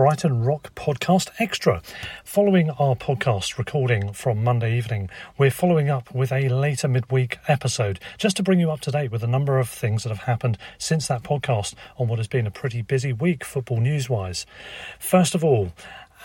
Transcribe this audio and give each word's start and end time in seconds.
Brighton 0.00 0.42
Rock 0.42 0.74
Podcast 0.74 1.28
Extra. 1.38 1.82
Following 2.24 2.70
our 2.70 2.96
podcast 2.96 3.58
recording 3.58 4.14
from 4.14 4.42
Monday 4.42 4.78
evening, 4.78 5.10
we're 5.36 5.50
following 5.50 5.90
up 5.90 6.14
with 6.14 6.32
a 6.32 6.48
later 6.48 6.88
midweek 6.88 7.36
episode 7.48 8.00
just 8.16 8.38
to 8.38 8.42
bring 8.42 8.58
you 8.58 8.70
up 8.70 8.80
to 8.80 8.90
date 8.90 9.12
with 9.12 9.22
a 9.22 9.26
number 9.26 9.58
of 9.58 9.68
things 9.68 10.02
that 10.02 10.08
have 10.08 10.20
happened 10.20 10.56
since 10.78 11.06
that 11.08 11.22
podcast 11.22 11.74
on 11.98 12.08
what 12.08 12.18
has 12.18 12.28
been 12.28 12.46
a 12.46 12.50
pretty 12.50 12.80
busy 12.80 13.12
week, 13.12 13.44
football 13.44 13.78
news 13.78 14.08
wise. 14.08 14.46
First 14.98 15.34
of 15.34 15.44
all, 15.44 15.70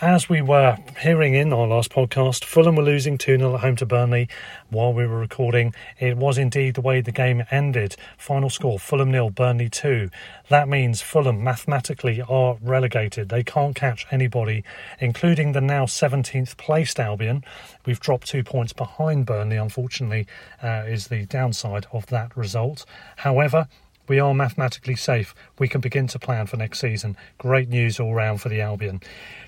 as 0.02 0.28
we 0.28 0.42
were 0.42 0.76
hearing 1.00 1.34
in 1.34 1.52
our 1.54 1.66
last 1.66 1.90
podcast, 1.90 2.44
Fulham 2.44 2.76
were 2.76 2.82
losing 2.82 3.16
2 3.16 3.38
0 3.38 3.54
at 3.54 3.60
home 3.60 3.76
to 3.76 3.86
Burnley 3.86 4.28
while 4.68 4.92
we 4.92 5.06
were 5.06 5.18
recording. 5.18 5.74
It 5.98 6.18
was 6.18 6.36
indeed 6.36 6.74
the 6.74 6.82
way 6.82 7.00
the 7.00 7.12
game 7.12 7.44
ended. 7.50 7.96
Final 8.18 8.50
score 8.50 8.78
Fulham 8.78 9.10
nil, 9.10 9.30
Burnley 9.30 9.70
2. 9.70 10.10
That 10.50 10.68
means 10.68 11.00
Fulham 11.00 11.42
mathematically 11.42 12.20
are 12.20 12.58
relegated. 12.60 13.30
They 13.30 13.42
can't 13.42 13.74
catch 13.74 14.06
anybody, 14.10 14.64
including 15.00 15.52
the 15.52 15.62
now 15.62 15.86
17th 15.86 16.58
placed 16.58 17.00
Albion. 17.00 17.42
We've 17.86 18.00
dropped 18.00 18.26
two 18.26 18.44
points 18.44 18.74
behind 18.74 19.24
Burnley, 19.24 19.56
unfortunately, 19.56 20.26
uh, 20.62 20.84
is 20.86 21.08
the 21.08 21.24
downside 21.24 21.86
of 21.90 22.06
that 22.06 22.36
result. 22.36 22.84
However, 23.16 23.66
we 24.08 24.20
are 24.20 24.34
mathematically 24.34 24.96
safe. 24.96 25.34
We 25.58 25.68
can 25.68 25.80
begin 25.80 26.06
to 26.08 26.18
plan 26.18 26.46
for 26.46 26.56
next 26.56 26.80
season. 26.80 27.16
Great 27.38 27.68
news 27.68 27.98
all 27.98 28.14
round 28.14 28.40
for 28.40 28.48
the 28.48 28.60
Albion. 28.60 29.00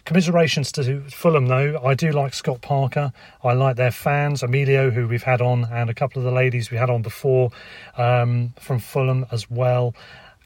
Commiserations 0.04 0.72
to 0.72 1.02
Fulham, 1.10 1.46
though. 1.46 1.80
I 1.84 1.94
do 1.94 2.10
like 2.10 2.34
Scott 2.34 2.60
Parker. 2.60 3.12
I 3.44 3.52
like 3.52 3.76
their 3.76 3.90
fans, 3.90 4.42
Emilio, 4.42 4.90
who 4.90 5.06
we've 5.06 5.22
had 5.22 5.40
on, 5.40 5.64
and 5.70 5.90
a 5.90 5.94
couple 5.94 6.20
of 6.20 6.24
the 6.24 6.32
ladies 6.32 6.70
we 6.70 6.76
had 6.76 6.90
on 6.90 7.02
before 7.02 7.50
um, 7.96 8.54
from 8.58 8.78
Fulham 8.78 9.26
as 9.30 9.50
well. 9.50 9.94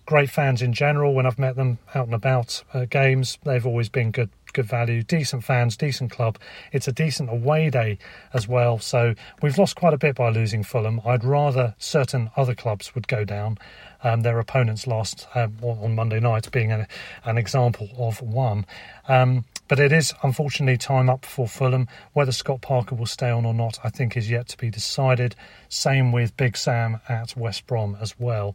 Great 0.05 0.31
fans 0.31 0.62
in 0.62 0.72
general. 0.72 1.15
When 1.15 1.27
I've 1.27 1.39
met 1.39 1.55
them 1.55 1.78
out 1.95 2.06
and 2.06 2.15
about 2.15 2.65
uh, 2.75 2.87
games, 2.87 3.39
they've 3.45 3.67
always 3.67 3.89
been 3.89 4.11
good 4.11 4.31
good 4.53 4.67
value, 4.67 5.03
decent 5.03 5.45
fans, 5.45 5.77
decent 5.77 6.11
club. 6.11 6.39
It's 6.73 6.89
a 6.89 6.93
decent 6.93 7.31
away 7.31 7.71
day 7.71 7.99
as 8.33 8.47
well. 8.49 8.79
So 8.79 9.15
we've 9.41 9.59
lost 9.59 9.77
quite 9.77 9.95
a 9.95 9.99
bit 9.99 10.17
by 10.17 10.31
losing 10.31 10.63
Fulham. 10.63 11.01
I'd 11.05 11.25
rather 11.25 11.75
certain 11.79 12.31
other 12.37 12.55
clubs 12.55 12.95
would 12.95 13.09
go 13.09 13.25
down. 13.25 13.59
Um, 14.05 14.23
their 14.23 14.39
opponents 14.39 14.87
lost 14.87 15.29
um, 15.35 15.57
on 15.63 15.95
Monday 15.95 16.21
night, 16.21 16.51
being 16.51 16.73
a, 16.73 16.87
an 17.25 17.39
example 17.39 17.89
of 17.97 18.21
one. 18.21 18.67
Um, 19.09 19.45
but 19.69 19.78
it 19.78 19.93
is 19.93 20.12
unfortunately 20.23 20.77
time 20.77 21.09
up 21.09 21.25
for 21.25 21.49
Fulham. 21.49 21.89
Whether 22.12 22.33
Scott 22.33 22.61
Parker 22.61 22.95
will 22.95 23.06
stay 23.06 23.31
on 23.31 23.45
or 23.45 23.55
not, 23.55 23.78
I 23.84 23.91
think, 23.91 24.17
is 24.17 24.31
yet 24.31 24.49
to 24.49 24.56
be 24.56 24.71
decided. 24.71 25.34
Same 25.69 26.12
with 26.12 26.37
Big 26.37 26.56
Sam 26.56 27.00
at 27.09 27.37
West 27.37 27.67
Brom 27.67 27.97
as 28.01 28.19
well. 28.19 28.55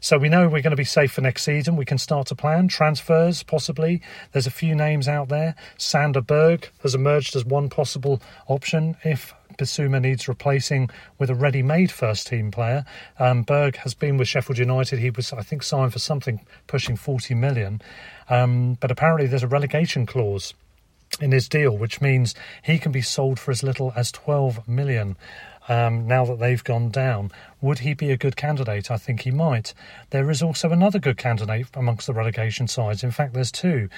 So 0.00 0.18
we 0.18 0.28
know 0.28 0.48
we're 0.48 0.62
going 0.62 0.70
to 0.70 0.76
be 0.76 0.84
safe 0.84 1.12
for 1.12 1.20
next 1.20 1.42
season. 1.42 1.76
We 1.76 1.84
can 1.84 1.98
start 1.98 2.28
to 2.28 2.34
plan 2.34 2.68
transfers, 2.68 3.42
possibly. 3.42 4.02
There's 4.32 4.46
a 4.46 4.50
few 4.50 4.74
names 4.74 5.08
out 5.08 5.28
there. 5.28 5.54
Sander 5.78 6.20
Berge 6.20 6.70
has 6.82 6.94
emerged 6.94 7.34
as 7.36 7.44
one 7.44 7.68
possible 7.68 8.20
option 8.48 8.96
if 9.04 9.34
Bissouma 9.56 10.00
needs 10.00 10.28
replacing 10.28 10.90
with 11.18 11.30
a 11.30 11.34
ready-made 11.34 11.90
first-team 11.90 12.50
player. 12.50 12.84
Um, 13.18 13.42
Berge 13.42 13.76
has 13.76 13.94
been 13.94 14.16
with 14.16 14.28
Sheffield 14.28 14.58
United. 14.58 14.98
He 14.98 15.10
was, 15.10 15.32
I 15.32 15.42
think, 15.42 15.62
signed 15.62 15.92
for 15.92 15.98
something 15.98 16.44
pushing 16.66 16.96
40 16.96 17.34
million, 17.34 17.80
um, 18.32 18.78
but 18.80 18.90
apparently 18.90 19.26
there's 19.26 19.42
a 19.42 19.48
relegation 19.48 20.06
clause 20.06 20.54
in 21.20 21.32
his 21.32 21.48
deal, 21.48 21.76
which 21.76 22.00
means 22.00 22.34
he 22.62 22.78
can 22.78 22.92
be 22.92 23.02
sold 23.02 23.38
for 23.38 23.50
as 23.50 23.62
little 23.62 23.92
as 23.96 24.10
12 24.12 24.66
million 24.66 25.16
um, 25.68 26.06
now 26.06 26.24
that 26.24 26.38
they've 26.38 26.62
gone 26.62 26.90
down. 26.90 27.30
Would 27.60 27.80
he 27.80 27.94
be 27.94 28.10
a 28.10 28.16
good 28.16 28.36
candidate? 28.36 28.90
I 28.90 28.96
think 28.96 29.20
he 29.20 29.30
might. 29.30 29.74
There 30.10 30.30
is 30.30 30.42
also 30.42 30.70
another 30.70 30.98
good 30.98 31.16
candidate 31.16 31.68
amongst 31.74 32.06
the 32.06 32.12
relegation 32.12 32.66
sides. 32.66 33.04
In 33.04 33.12
fact, 33.12 33.34
there's 33.34 33.52
two. 33.52 33.88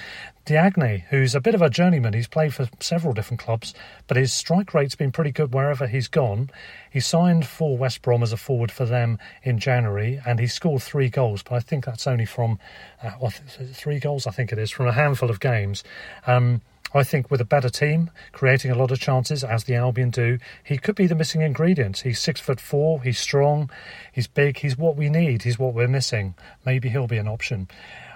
Diagne, 0.45 1.05
who's 1.09 1.33
a 1.33 1.41
bit 1.41 1.55
of 1.55 1.63
a 1.63 1.69
journeyman. 1.69 2.13
He's 2.13 2.27
played 2.27 2.53
for 2.53 2.69
several 2.79 3.13
different 3.13 3.39
clubs, 3.39 3.73
but 4.07 4.17
his 4.17 4.31
strike 4.31 4.73
rate's 4.75 4.95
been 4.95 5.11
pretty 5.11 5.31
good 5.31 5.53
wherever 5.53 5.87
he's 5.87 6.07
gone. 6.07 6.51
He 6.91 6.99
signed 6.99 7.47
for 7.47 7.77
West 7.77 8.03
Brom 8.03 8.21
as 8.21 8.31
a 8.31 8.37
forward 8.37 8.71
for 8.71 8.85
them 8.85 9.17
in 9.41 9.57
January, 9.57 10.21
and 10.25 10.39
he 10.39 10.47
scored 10.47 10.83
three 10.83 11.09
goals, 11.09 11.41
but 11.41 11.55
I 11.55 11.59
think 11.59 11.85
that's 11.85 12.05
only 12.05 12.25
from 12.25 12.59
uh, 13.01 13.29
three 13.73 13.99
goals, 13.99 14.27
I 14.27 14.31
think 14.31 14.51
it 14.51 14.59
is, 14.59 14.69
from 14.69 14.87
a 14.87 14.91
handful 14.91 15.31
of 15.31 15.39
games. 15.39 15.83
Um, 16.27 16.61
I 16.95 17.03
think 17.03 17.29
with 17.29 17.41
a 17.41 17.45
better 17.45 17.67
team, 17.67 18.09
creating 18.31 18.71
a 18.71 18.75
lot 18.75 18.89
of 18.89 19.01
chances 19.01 19.43
as 19.43 19.65
the 19.65 19.75
Albion 19.75 20.11
do, 20.11 20.37
he 20.63 20.77
could 20.77 20.95
be 20.95 21.07
the 21.07 21.13
missing 21.13 21.41
ingredient. 21.41 21.97
He's 21.97 22.19
six 22.21 22.39
foot 22.39 22.61
four, 22.61 23.03
he's 23.03 23.19
strong, 23.19 23.69
he's 24.13 24.27
big, 24.27 24.59
he's 24.59 24.77
what 24.77 24.95
we 24.95 25.09
need, 25.09 25.43
he's 25.43 25.59
what 25.59 25.73
we're 25.73 25.89
missing. 25.89 26.35
Maybe 26.65 26.87
he'll 26.87 27.05
be 27.05 27.17
an 27.17 27.27
option. 27.27 27.67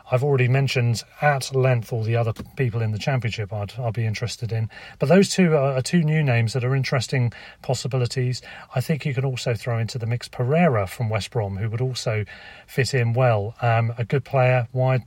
I've 0.09 0.23
already 0.23 0.47
mentioned 0.47 1.03
at 1.21 1.53
length 1.53 1.91
all 1.91 2.03
the 2.03 2.15
other 2.15 2.31
people 2.55 2.81
in 2.81 2.93
the 2.93 2.97
championship 2.97 3.51
I'd, 3.51 3.73
I'll 3.77 3.91
be 3.91 4.05
interested 4.05 4.53
in. 4.53 4.69
But 4.97 5.09
those 5.09 5.29
two 5.29 5.55
are, 5.55 5.73
are, 5.73 5.81
two 5.81 6.01
new 6.01 6.23
names 6.23 6.53
that 6.53 6.63
are 6.63 6.73
interesting 6.73 7.33
possibilities. 7.61 8.41
I 8.73 8.79
think 8.79 9.05
you 9.05 9.13
can 9.13 9.25
also 9.25 9.55
throw 9.55 9.77
into 9.77 9.97
the 9.97 10.07
mix 10.07 10.29
Pereira 10.29 10.87
from 10.87 11.09
West 11.09 11.31
Brom, 11.31 11.57
who 11.57 11.69
would 11.69 11.81
also 11.81 12.23
fit 12.65 12.93
in 12.93 13.11
well. 13.11 13.55
Um, 13.61 13.93
a 13.97 14.05
good 14.05 14.23
player, 14.23 14.69
wide 14.71 15.03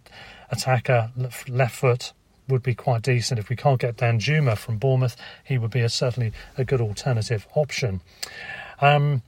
attacker, 0.51 1.11
left 1.49 1.75
foot, 1.75 2.13
would 2.53 2.63
be 2.63 2.75
quite 2.75 3.03
decent. 3.03 3.41
If 3.41 3.49
we 3.49 3.57
can't 3.57 3.81
get 3.81 3.97
Danjuma 3.97 4.57
from 4.57 4.79
Bournemouth, 4.79 5.17
he 5.43 5.59
would 5.59 5.71
be 5.71 5.81
a, 5.81 5.89
certainly 5.89 6.33
a 6.57 6.65
good 6.65 6.81
alternative 6.81 7.49
option. 7.55 8.01
Um, 8.81 9.23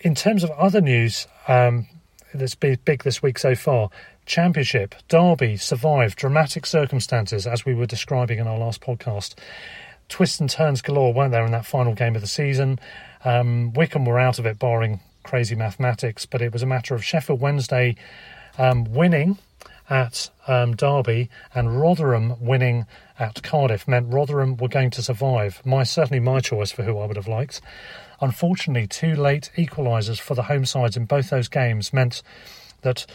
in 0.00 0.14
terms 0.14 0.44
of 0.44 0.50
other 0.52 0.80
news 0.80 1.26
um, 1.48 1.88
that's 2.32 2.54
been 2.54 2.78
big 2.84 3.02
this 3.02 3.22
week 3.22 3.38
so 3.38 3.54
far, 3.54 3.90
Championship, 4.24 4.94
Derby 5.08 5.56
survived 5.56 6.16
dramatic 6.16 6.66
circumstances 6.66 7.46
as 7.46 7.64
we 7.64 7.74
were 7.74 7.86
describing 7.86 8.38
in 8.38 8.46
our 8.46 8.58
last 8.58 8.80
podcast. 8.80 9.34
Twists 10.08 10.40
and 10.40 10.48
turns 10.48 10.80
galore, 10.80 11.12
weren't 11.12 11.32
there, 11.32 11.44
in 11.44 11.52
that 11.52 11.66
final 11.66 11.94
game 11.94 12.14
of 12.14 12.20
the 12.20 12.28
season? 12.28 12.78
Um, 13.24 13.72
Wycombe 13.72 14.04
were 14.04 14.18
out 14.18 14.38
of 14.38 14.46
it, 14.46 14.58
barring 14.58 15.00
crazy 15.22 15.54
mathematics, 15.54 16.24
but 16.24 16.40
it 16.40 16.52
was 16.52 16.62
a 16.62 16.66
matter 16.66 16.94
of 16.94 17.04
Sheffield 17.04 17.40
Wednesday 17.40 17.96
um, 18.58 18.84
winning 18.84 19.38
at 19.90 20.30
um, 20.46 20.76
Derby 20.76 21.30
and 21.54 21.80
Rotherham 21.80 22.34
winning 22.40 22.86
at 23.18 23.42
Cardiff 23.42 23.88
meant 23.88 24.12
Rotherham 24.12 24.56
were 24.56 24.68
going 24.68 24.90
to 24.90 25.02
survive. 25.02 25.64
My 25.64 25.82
certainly 25.82 26.20
my 26.20 26.40
choice 26.40 26.70
for 26.70 26.82
who 26.82 26.98
I 26.98 27.06
would 27.06 27.16
have 27.16 27.28
liked. 27.28 27.60
Unfortunately, 28.20 28.86
two 28.86 29.14
late 29.14 29.50
equalisers 29.56 30.20
for 30.20 30.34
the 30.34 30.44
home 30.44 30.64
sides 30.64 30.96
in 30.96 31.04
both 31.04 31.30
those 31.30 31.48
games 31.48 31.92
meant 31.92 32.22
that 32.82 33.06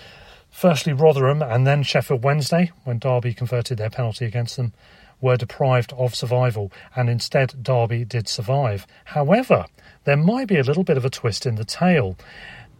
Firstly, 0.53 0.93
Rotherham 0.93 1.41
and 1.41 1.65
then 1.65 1.81
Sheffield 1.81 2.23
Wednesday, 2.23 2.71
when 2.83 2.99
Derby 2.99 3.33
converted 3.33 3.79
their 3.79 3.89
penalty 3.89 4.25
against 4.25 4.55
them, 4.55 4.71
were 5.19 5.35
deprived 5.35 5.91
of 5.93 6.13
survival, 6.13 6.71
and 6.95 7.09
instead 7.09 7.63
Derby 7.63 8.05
did 8.05 8.27
survive. 8.27 8.85
However, 9.05 9.65
there 10.03 10.15
might 10.15 10.47
be 10.47 10.59
a 10.59 10.63
little 10.63 10.83
bit 10.83 10.95
of 10.95 11.05
a 11.05 11.09
twist 11.09 11.47
in 11.47 11.55
the 11.55 11.65
tale. 11.65 12.15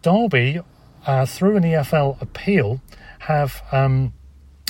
Derby, 0.02 0.60
uh, 1.06 1.26
through 1.26 1.56
an 1.56 1.62
EFL 1.62 2.20
appeal, 2.20 2.80
have 3.20 3.62
um, 3.72 4.12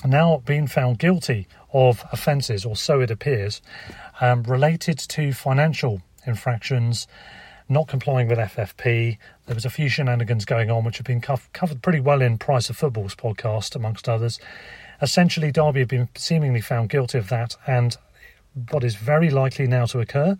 now 0.04 0.42
been 0.44 0.66
found 0.66 0.98
guilty 0.98 1.46
of 1.72 2.04
offences, 2.12 2.64
or 2.64 2.76
so 2.76 3.00
it 3.00 3.10
appears, 3.10 3.60
um, 4.20 4.42
related 4.44 4.98
to 4.98 5.32
financial 5.32 6.02
infractions, 6.26 7.06
not 7.69 7.88
complying 7.88 8.28
with 8.28 8.38
FFP. 8.38 9.19
There 9.46 9.54
was 9.54 9.64
a 9.64 9.70
few 9.70 9.88
shenanigans 9.88 10.44
going 10.44 10.70
on, 10.70 10.84
which 10.84 10.98
have 10.98 11.06
been 11.06 11.20
co- 11.20 11.40
covered 11.52 11.82
pretty 11.82 12.00
well 12.00 12.22
in 12.22 12.38
Price 12.38 12.70
of 12.70 12.76
Football's 12.76 13.14
podcast, 13.14 13.75
amongst 13.75 14.08
others. 14.08 14.38
Essentially, 15.02 15.50
Derby 15.50 15.80
have 15.80 15.88
been 15.88 16.08
seemingly 16.16 16.60
found 16.60 16.90
guilty 16.90 17.19
of 17.19 17.28
that, 17.28 17.56
and 17.66 17.96
what 18.70 18.84
is 18.84 18.94
very 18.94 19.30
likely 19.30 19.66
now 19.66 19.84
to 19.87 19.98
occur 19.98 20.37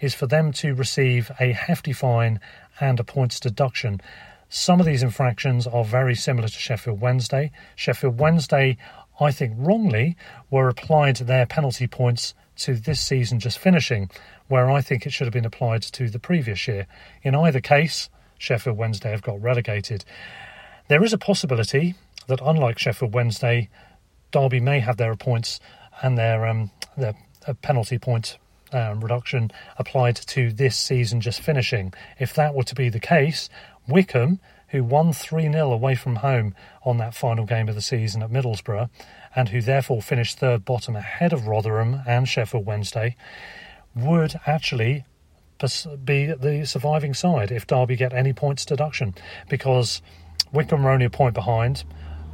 is 0.00 0.14
for 0.14 0.26
them 0.26 0.52
to 0.52 0.74
receive 0.74 1.30
a 1.40 1.52
hefty 1.52 1.92
fine 1.92 2.38
and 2.80 3.00
a 3.00 3.04
points 3.04 3.40
deduction. 3.40 4.00
Some 4.48 4.80
of 4.80 4.86
these 4.86 5.02
infractions 5.02 5.66
are 5.66 5.84
very 5.84 6.14
similar 6.14 6.48
to 6.48 6.54
Sheffield 6.54 7.00
Wednesday. 7.00 7.50
Sheffield 7.74 8.20
Wednesday, 8.20 8.76
I 9.20 9.32
think 9.32 9.54
wrongly, 9.56 10.16
were 10.50 10.68
applied 10.68 11.16
their 11.16 11.46
penalty 11.46 11.86
points 11.86 12.34
to 12.58 12.74
this 12.74 13.00
season 13.00 13.40
just 13.40 13.58
finishing, 13.58 14.08
where 14.48 14.70
I 14.70 14.80
think 14.80 15.04
it 15.04 15.12
should 15.12 15.26
have 15.26 15.34
been 15.34 15.44
applied 15.44 15.82
to 15.82 16.08
the 16.08 16.18
previous 16.18 16.66
year. 16.68 16.86
In 17.22 17.34
either 17.34 17.60
case, 17.60 18.08
Sheffield 18.38 18.76
Wednesday 18.76 19.10
have 19.10 19.22
got 19.22 19.42
relegated. 19.42 20.04
There 20.88 21.02
is 21.02 21.12
a 21.12 21.18
possibility 21.18 21.94
that, 22.28 22.40
unlike 22.42 22.78
Sheffield 22.78 23.14
Wednesday, 23.14 23.68
Derby 24.30 24.60
may 24.60 24.80
have 24.80 24.96
their 24.96 25.16
points 25.16 25.60
and 26.02 26.16
their 26.16 26.46
um, 26.46 26.70
their 26.96 27.14
uh, 27.46 27.54
penalty 27.54 27.98
point 27.98 28.38
um, 28.72 29.00
reduction 29.00 29.50
applied 29.78 30.16
to 30.16 30.52
this 30.52 30.76
season 30.76 31.20
just 31.20 31.40
finishing. 31.40 31.92
If 32.18 32.34
that 32.34 32.54
were 32.54 32.64
to 32.64 32.74
be 32.74 32.88
the 32.88 33.00
case, 33.00 33.48
Wycombe, 33.88 34.40
who 34.68 34.82
won 34.82 35.12
3 35.12 35.50
0 35.52 35.72
away 35.72 35.94
from 35.94 36.16
home 36.16 36.54
on 36.84 36.98
that 36.98 37.14
final 37.14 37.44
game 37.44 37.68
of 37.68 37.74
the 37.74 37.82
season 37.82 38.22
at 38.22 38.30
Middlesbrough, 38.30 38.90
and 39.34 39.50
who 39.50 39.60
therefore 39.60 40.02
finished 40.02 40.38
third 40.38 40.64
bottom 40.64 40.96
ahead 40.96 41.32
of 41.32 41.46
Rotherham 41.46 42.02
and 42.06 42.28
Sheffield 42.28 42.66
Wednesday, 42.66 43.16
would 43.94 44.38
actually 44.46 45.04
be 46.04 46.26
the 46.26 46.64
surviving 46.66 47.14
side 47.14 47.50
if 47.50 47.66
Derby 47.66 47.96
get 47.96 48.12
any 48.12 48.32
points 48.32 48.64
deduction 48.66 49.14
because 49.48 50.02
Wycombe 50.52 50.86
are 50.86 50.90
only 50.90 51.06
a 51.06 51.10
point 51.10 51.34
behind. 51.34 51.84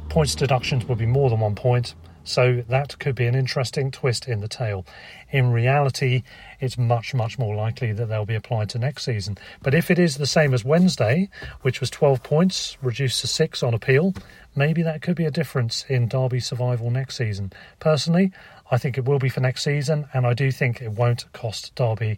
Points 0.09 0.35
deductions 0.35 0.85
would 0.85 0.97
be 0.97 1.05
more 1.05 1.29
than 1.29 1.39
one 1.39 1.55
point, 1.55 1.95
so 2.23 2.63
that 2.69 2.97
could 2.99 3.15
be 3.15 3.25
an 3.25 3.35
interesting 3.35 3.91
twist 3.91 4.27
in 4.27 4.39
the 4.39 4.47
tale. 4.47 4.85
In 5.31 5.51
reality, 5.51 6.23
it's 6.59 6.77
much, 6.77 7.13
much 7.13 7.37
more 7.37 7.55
likely 7.55 7.91
that 7.91 8.07
they'll 8.07 8.25
be 8.25 8.35
applied 8.35 8.69
to 8.69 8.79
next 8.79 9.03
season. 9.03 9.37
But 9.61 9.73
if 9.73 9.91
it 9.91 9.99
is 9.99 10.17
the 10.17 10.25
same 10.25 10.53
as 10.53 10.63
Wednesday, 10.63 11.29
which 11.61 11.79
was 11.79 11.89
12 11.89 12.23
points, 12.23 12.77
reduced 12.81 13.21
to 13.21 13.27
6 13.27 13.63
on 13.63 13.73
appeal, 13.73 14.13
maybe 14.55 14.83
that 14.83 15.01
could 15.01 15.15
be 15.15 15.25
a 15.25 15.31
difference 15.31 15.85
in 15.89 16.07
Derby 16.07 16.39
survival 16.39 16.89
next 16.89 17.17
season. 17.17 17.51
Personally, 17.79 18.31
I 18.71 18.77
think 18.77 18.97
it 18.97 19.05
will 19.05 19.19
be 19.19 19.29
for 19.29 19.41
next 19.41 19.63
season, 19.63 20.07
and 20.13 20.25
I 20.25 20.33
do 20.33 20.51
think 20.51 20.81
it 20.81 20.91
won't 20.91 21.31
cost 21.33 21.75
Derby 21.75 22.17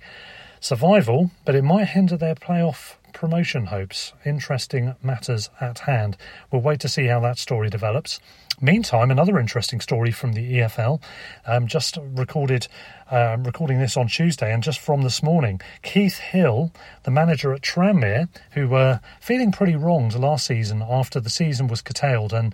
survival, 0.59 1.31
but 1.45 1.55
it 1.55 1.63
might 1.63 1.89
hinder 1.89 2.17
their 2.17 2.35
playoff 2.35 2.95
promotion 3.15 3.65
hopes. 3.65 4.13
Interesting 4.25 4.93
matters 5.01 5.49
at 5.59 5.79
hand. 5.79 6.17
We'll 6.51 6.61
wait 6.61 6.81
to 6.81 6.89
see 6.89 7.05
how 7.05 7.21
that 7.21 7.39
story 7.39 7.69
develops. 7.69 8.19
Meantime, 8.61 9.09
another 9.09 9.39
interesting 9.39 9.79
story 9.81 10.11
from 10.11 10.33
the 10.33 10.59
EFL, 10.59 11.01
um, 11.47 11.65
just 11.65 11.97
recorded, 12.13 12.67
um, 13.09 13.43
recording 13.43 13.79
this 13.79 13.97
on 13.97 14.07
Tuesday, 14.07 14.53
and 14.53 14.61
just 14.61 14.79
from 14.79 15.01
this 15.01 15.23
morning, 15.23 15.59
Keith 15.81 16.19
Hill, 16.19 16.71
the 17.03 17.11
manager 17.11 17.53
at 17.53 17.61
Tranmere, 17.61 18.27
who 18.51 18.67
were 18.67 18.99
feeling 19.19 19.51
pretty 19.51 19.75
wronged 19.75 20.13
last 20.15 20.45
season 20.45 20.83
after 20.87 21.19
the 21.19 21.29
season 21.29 21.67
was 21.67 21.81
curtailed 21.81 22.33
and 22.33 22.53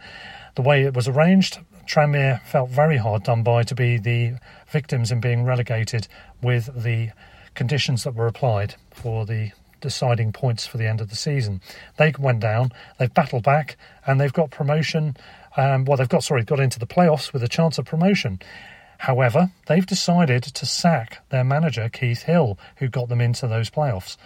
the 0.55 0.61
way 0.61 0.83
it 0.83 0.93
was 0.93 1.07
arranged, 1.07 1.59
Tranmere 1.87 2.41
felt 2.43 2.69
very 2.69 2.97
hard 2.97 3.23
done 3.23 3.41
by 3.41 3.63
to 3.63 3.75
be 3.75 3.97
the 3.97 4.37
victims 4.69 5.11
in 5.11 5.19
being 5.19 5.43
relegated 5.43 6.07
with 6.41 6.83
the 6.83 7.11
conditions 7.55 8.03
that 8.03 8.15
were 8.15 8.27
applied 8.27 8.75
for 8.91 9.25
the 9.25 9.51
deciding 9.81 10.31
points 10.31 10.65
for 10.65 10.77
the 10.77 10.87
end 10.87 11.01
of 11.01 11.09
the 11.09 11.15
season. 11.15 11.61
They 11.97 12.13
went 12.17 12.39
down, 12.39 12.71
they've 12.97 13.13
battled 13.13 13.43
back, 13.43 13.75
and 14.05 14.21
they've 14.21 14.31
got 14.31 14.51
promotion 14.51 15.15
um, 15.57 15.85
well, 15.85 15.97
they've 15.97 16.09
got 16.09 16.23
sorry, 16.23 16.43
got 16.43 16.59
into 16.59 16.79
the 16.79 16.87
playoffs 16.87 17.33
with 17.33 17.43
a 17.43 17.47
chance 17.47 17.77
of 17.77 17.85
promotion. 17.85 18.39
However, 18.99 19.51
they've 19.67 19.85
decided 19.85 20.43
to 20.43 20.65
sack 20.65 21.23
their 21.29 21.43
manager 21.43 21.89
Keith 21.89 22.23
Hill, 22.23 22.57
who 22.77 22.87
got 22.87 23.09
them 23.09 23.19
into 23.19 23.47
those 23.47 23.69
playoffs. 23.69 24.17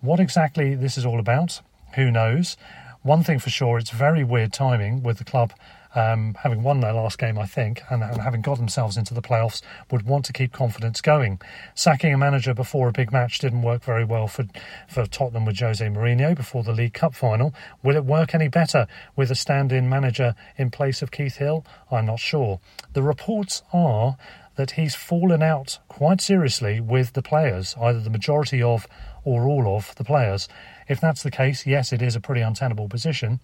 What 0.00 0.20
exactly 0.20 0.74
this 0.74 0.98
is 0.98 1.06
all 1.06 1.20
about, 1.20 1.60
who 1.94 2.10
knows? 2.10 2.56
One 3.02 3.22
thing 3.22 3.38
for 3.38 3.50
sure, 3.50 3.78
it's 3.78 3.90
very 3.90 4.24
weird 4.24 4.52
timing 4.52 5.02
with 5.02 5.18
the 5.18 5.24
club 5.24 5.52
um, 5.94 6.34
having 6.42 6.62
won 6.62 6.80
their 6.80 6.92
last 6.92 7.18
game, 7.18 7.38
I 7.38 7.46
think, 7.46 7.82
and, 7.90 8.02
and, 8.02 8.20
having 8.20 8.42
got 8.42 8.58
themselves 8.58 8.96
into 8.96 9.14
the 9.14 9.22
playoffs, 9.22 9.62
would 9.90 10.02
want 10.02 10.24
to 10.26 10.32
keep 10.32 10.52
confidence 10.52 11.00
going. 11.00 11.40
Sacking 11.74 12.12
a 12.12 12.18
manager 12.18 12.54
before 12.54 12.88
a 12.88 12.92
big 12.92 13.12
match 13.12 13.38
didn't 13.38 13.62
work 13.62 13.82
very 13.84 14.04
well 14.04 14.26
for, 14.26 14.46
for 14.88 15.06
Tottenham 15.06 15.44
with 15.44 15.58
Jose 15.58 15.86
Mourinho 15.86 16.34
before 16.36 16.62
the 16.62 16.72
League 16.72 16.94
Cup 16.94 17.14
final. 17.14 17.54
Will 17.82 17.96
it 17.96 18.04
work 18.04 18.34
any 18.34 18.48
better 18.48 18.86
with 19.16 19.30
a 19.30 19.34
stand 19.34 19.72
in 19.72 19.88
manager 19.88 20.34
in 20.56 20.70
place 20.70 21.02
of 21.02 21.10
Keith 21.10 21.36
Hill? 21.36 21.64
I'm 21.90 22.06
not 22.06 22.20
sure. 22.20 22.60
The 22.92 23.02
reports 23.02 23.62
are 23.72 24.16
that 24.56 24.72
he's 24.72 24.94
fallen 24.94 25.42
out 25.42 25.78
quite 25.88 26.20
seriously 26.20 26.80
with 26.80 27.12
the 27.12 27.22
players, 27.22 27.74
either 27.80 28.00
the 28.00 28.10
majority 28.10 28.62
of 28.62 28.86
or 29.24 29.48
all 29.48 29.76
of 29.76 29.94
the 29.96 30.04
players. 30.04 30.48
If 30.88 31.00
that's 31.00 31.22
the 31.22 31.30
case, 31.30 31.66
yes, 31.66 31.92
it 31.92 32.02
is 32.02 32.14
a 32.14 32.20
pretty 32.20 32.40
untenable 32.40 32.88
position. 32.88 33.40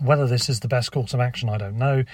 Whether 0.00 0.26
this 0.26 0.48
is 0.48 0.60
the 0.60 0.68
best 0.68 0.92
course 0.92 1.12
of 1.12 1.20
action, 1.20 1.48
I 1.48 1.58
don't 1.58 1.76
know, 1.76 2.04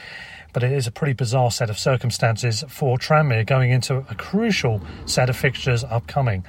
but 0.52 0.62
it 0.62 0.72
is 0.72 0.86
a 0.86 0.90
pretty 0.90 1.12
bizarre 1.12 1.50
set 1.50 1.70
of 1.70 1.78
circumstances 1.78 2.64
for 2.68 2.98
Tranmere 2.98 3.46
going 3.46 3.70
into 3.70 3.96
a 3.96 4.14
crucial 4.14 4.80
set 5.04 5.28
of 5.30 5.36
fixtures 5.36 5.84
upcoming. 5.84 6.44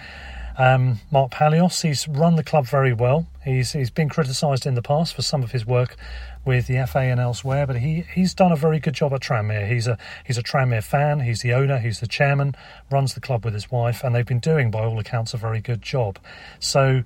Um, 0.57 1.00
Mark 1.12 1.31
Palios, 1.31 1.83
he's 1.83 2.07
run 2.07 2.35
the 2.35 2.44
club 2.44 2.65
very 2.65 2.91
well. 2.91 3.27
He's 3.45 3.74
he's 3.74 3.91
been 3.91 4.09
criticised 4.09 4.65
in 4.65 4.74
the 4.74 4.81
past 4.81 5.13
for 5.13 5.21
some 5.21 5.44
of 5.44 5.51
his 5.51 5.68
work 5.68 5.95
with 6.45 6.65
the 6.65 6.83
FA 6.88 7.00
and 7.00 7.19
elsewhere, 7.19 7.68
but 7.68 7.75
he, 7.75 8.06
he's 8.15 8.33
done 8.33 8.51
a 8.51 8.56
very 8.56 8.80
good 8.80 8.95
job 8.95 9.13
at 9.13 9.21
Tranmere. 9.21 9.69
He's 9.69 9.85
a 9.85 9.99
he's 10.25 10.37
a 10.37 10.44
Tranmere 10.44 10.83
fan. 10.83 11.19
He's 11.19 11.42
the 11.42 11.54
owner. 11.54 11.78
He's 11.78 11.99
the 11.99 12.07
chairman. 12.07 12.56
Runs 12.90 13.13
the 13.13 13.19
club 13.19 13.45
with 13.45 13.54
his 13.54 13.69
wife, 13.69 14.04
and 14.04 14.16
they've 14.16 14.25
been 14.25 14.40
doing, 14.40 14.71
by 14.71 14.83
all 14.83 14.97
accounts, 14.97 15.35
a 15.35 15.37
very 15.37 15.61
good 15.61 15.83
job. 15.83 16.18
So 16.59 17.04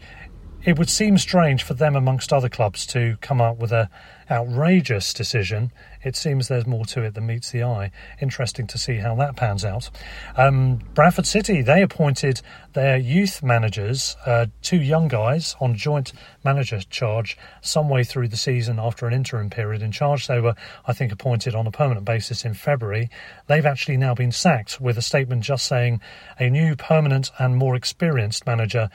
it 0.64 0.78
would 0.78 0.90
seem 0.90 1.18
strange 1.18 1.64
for 1.64 1.74
them, 1.74 1.96
amongst 1.96 2.32
other 2.32 2.50
clubs, 2.50 2.86
to 2.88 3.18
come 3.22 3.42
up 3.42 3.58
with 3.58 3.72
a 3.72 3.90
outrageous 4.30 5.14
decision. 5.14 5.72
It 6.04 6.16
seems 6.16 6.48
there's 6.48 6.66
more 6.66 6.86
to 6.86 7.04
it 7.04 7.16
than 7.16 7.28
meets 7.28 7.52
the 7.52 7.64
eye. 7.64 7.92
Interesting 8.22 8.66
to 8.68 8.78
see 8.78 8.96
how 8.96 9.14
that 9.16 9.36
pans 9.36 9.66
out. 9.66 9.90
Um, 10.38 10.80
Bradford 10.94 11.28
City, 11.28 11.62
they 11.62 11.82
appointed 11.82 12.42
their 12.74 12.98
youth 12.98 13.44
managers, 13.44 14.16
uh, 14.26 14.46
two 14.62 14.82
young 14.82 15.10
guys, 15.10 15.56
on 15.60 15.76
joint 15.76 16.14
manager 16.46 16.80
charge 16.90 17.38
some 17.62 17.90
way 17.90 18.04
through 18.04 18.30
the 18.30 18.38
season 18.38 18.80
after 18.80 19.06
an 19.06 19.14
interim 19.14 19.50
period 19.50 19.82
in 19.82 19.92
charge. 19.92 20.28
They 20.28 20.40
were, 20.40 20.56
I 20.86 20.94
think, 20.94 21.12
appointed 21.12 21.54
on 21.54 21.68
a 21.68 21.72
permanent 21.72 22.06
basis 22.06 22.46
in 22.46 22.54
February. 22.54 23.10
They've 23.48 23.66
actually 23.66 23.98
now 23.98 24.16
been 24.16 24.32
sacked 24.32 24.80
with 24.80 24.98
a 24.98 25.02
statement 25.02 25.44
just 25.44 25.68
saying 25.68 26.00
a 26.40 26.50
new 26.50 26.76
permanent 26.76 27.32
and 27.38 27.58
more 27.58 27.76
experienced 27.76 28.46
manager 28.46 28.90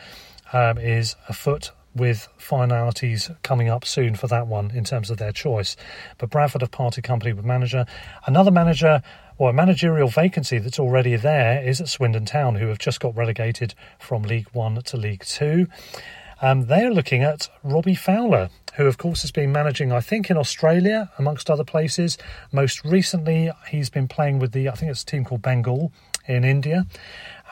um, 0.53 0.79
is 0.79 1.17
afoot 1.29 1.73
with 1.95 2.29
finalities 2.37 3.31
coming 3.43 3.69
up 3.69 3.85
soon 3.85 4.15
for 4.15 4.27
that 4.27 4.47
one 4.47 4.71
in 4.73 4.85
terms 4.85 5.11
of 5.11 5.17
their 5.17 5.33
choice. 5.33 5.77
But 6.19 6.31
Bradford 6.31 6.61
have 6.61 6.71
parted 6.71 7.05
company 7.05 7.33
with 7.33 7.45
manager. 7.45 7.87
Another 8.27 8.51
manager 8.51 9.03
or 9.39 9.51
a 9.51 9.53
managerial 9.53 10.09
vacancy 10.09 10.59
that's 10.59 10.79
already 10.79 11.17
there 11.17 11.63
is 11.63 11.81
at 11.81 11.89
Swindon 11.89 12.27
Town, 12.27 12.57
who 12.57 12.69
have 12.69 12.79
just 12.79 13.01
got 13.01 13.17
relegated 13.17 13.75
from 13.99 14.23
League 14.23 14.49
One 14.53 14.81
to 14.83 14.97
League 14.97 15.25
Two. 15.25 15.67
Um, 16.43 16.67
they're 16.67 16.93
looking 16.93 17.23
at 17.23 17.49
Robbie 17.63 17.95
Fowler, 17.95 18.51
who, 18.75 18.85
of 18.87 18.99
course, 18.99 19.23
has 19.23 19.33
been 19.33 19.53
managing, 19.53 19.91
I 19.91 20.01
think, 20.01 20.31
in 20.31 20.37
Australia, 20.37 21.11
amongst 21.19 21.49
other 21.49 21.65
places. 21.65 22.19
Most 22.53 22.85
recently, 22.85 23.51
he's 23.69 23.89
been 23.89 24.07
playing 24.07 24.39
with 24.39 24.53
the, 24.53 24.69
I 24.69 24.73
think 24.73 24.91
it's 24.91 25.03
a 25.03 25.07
team 25.07 25.25
called 25.25 25.41
Bengal 25.41 25.93
in 26.27 26.45
India 26.45 26.85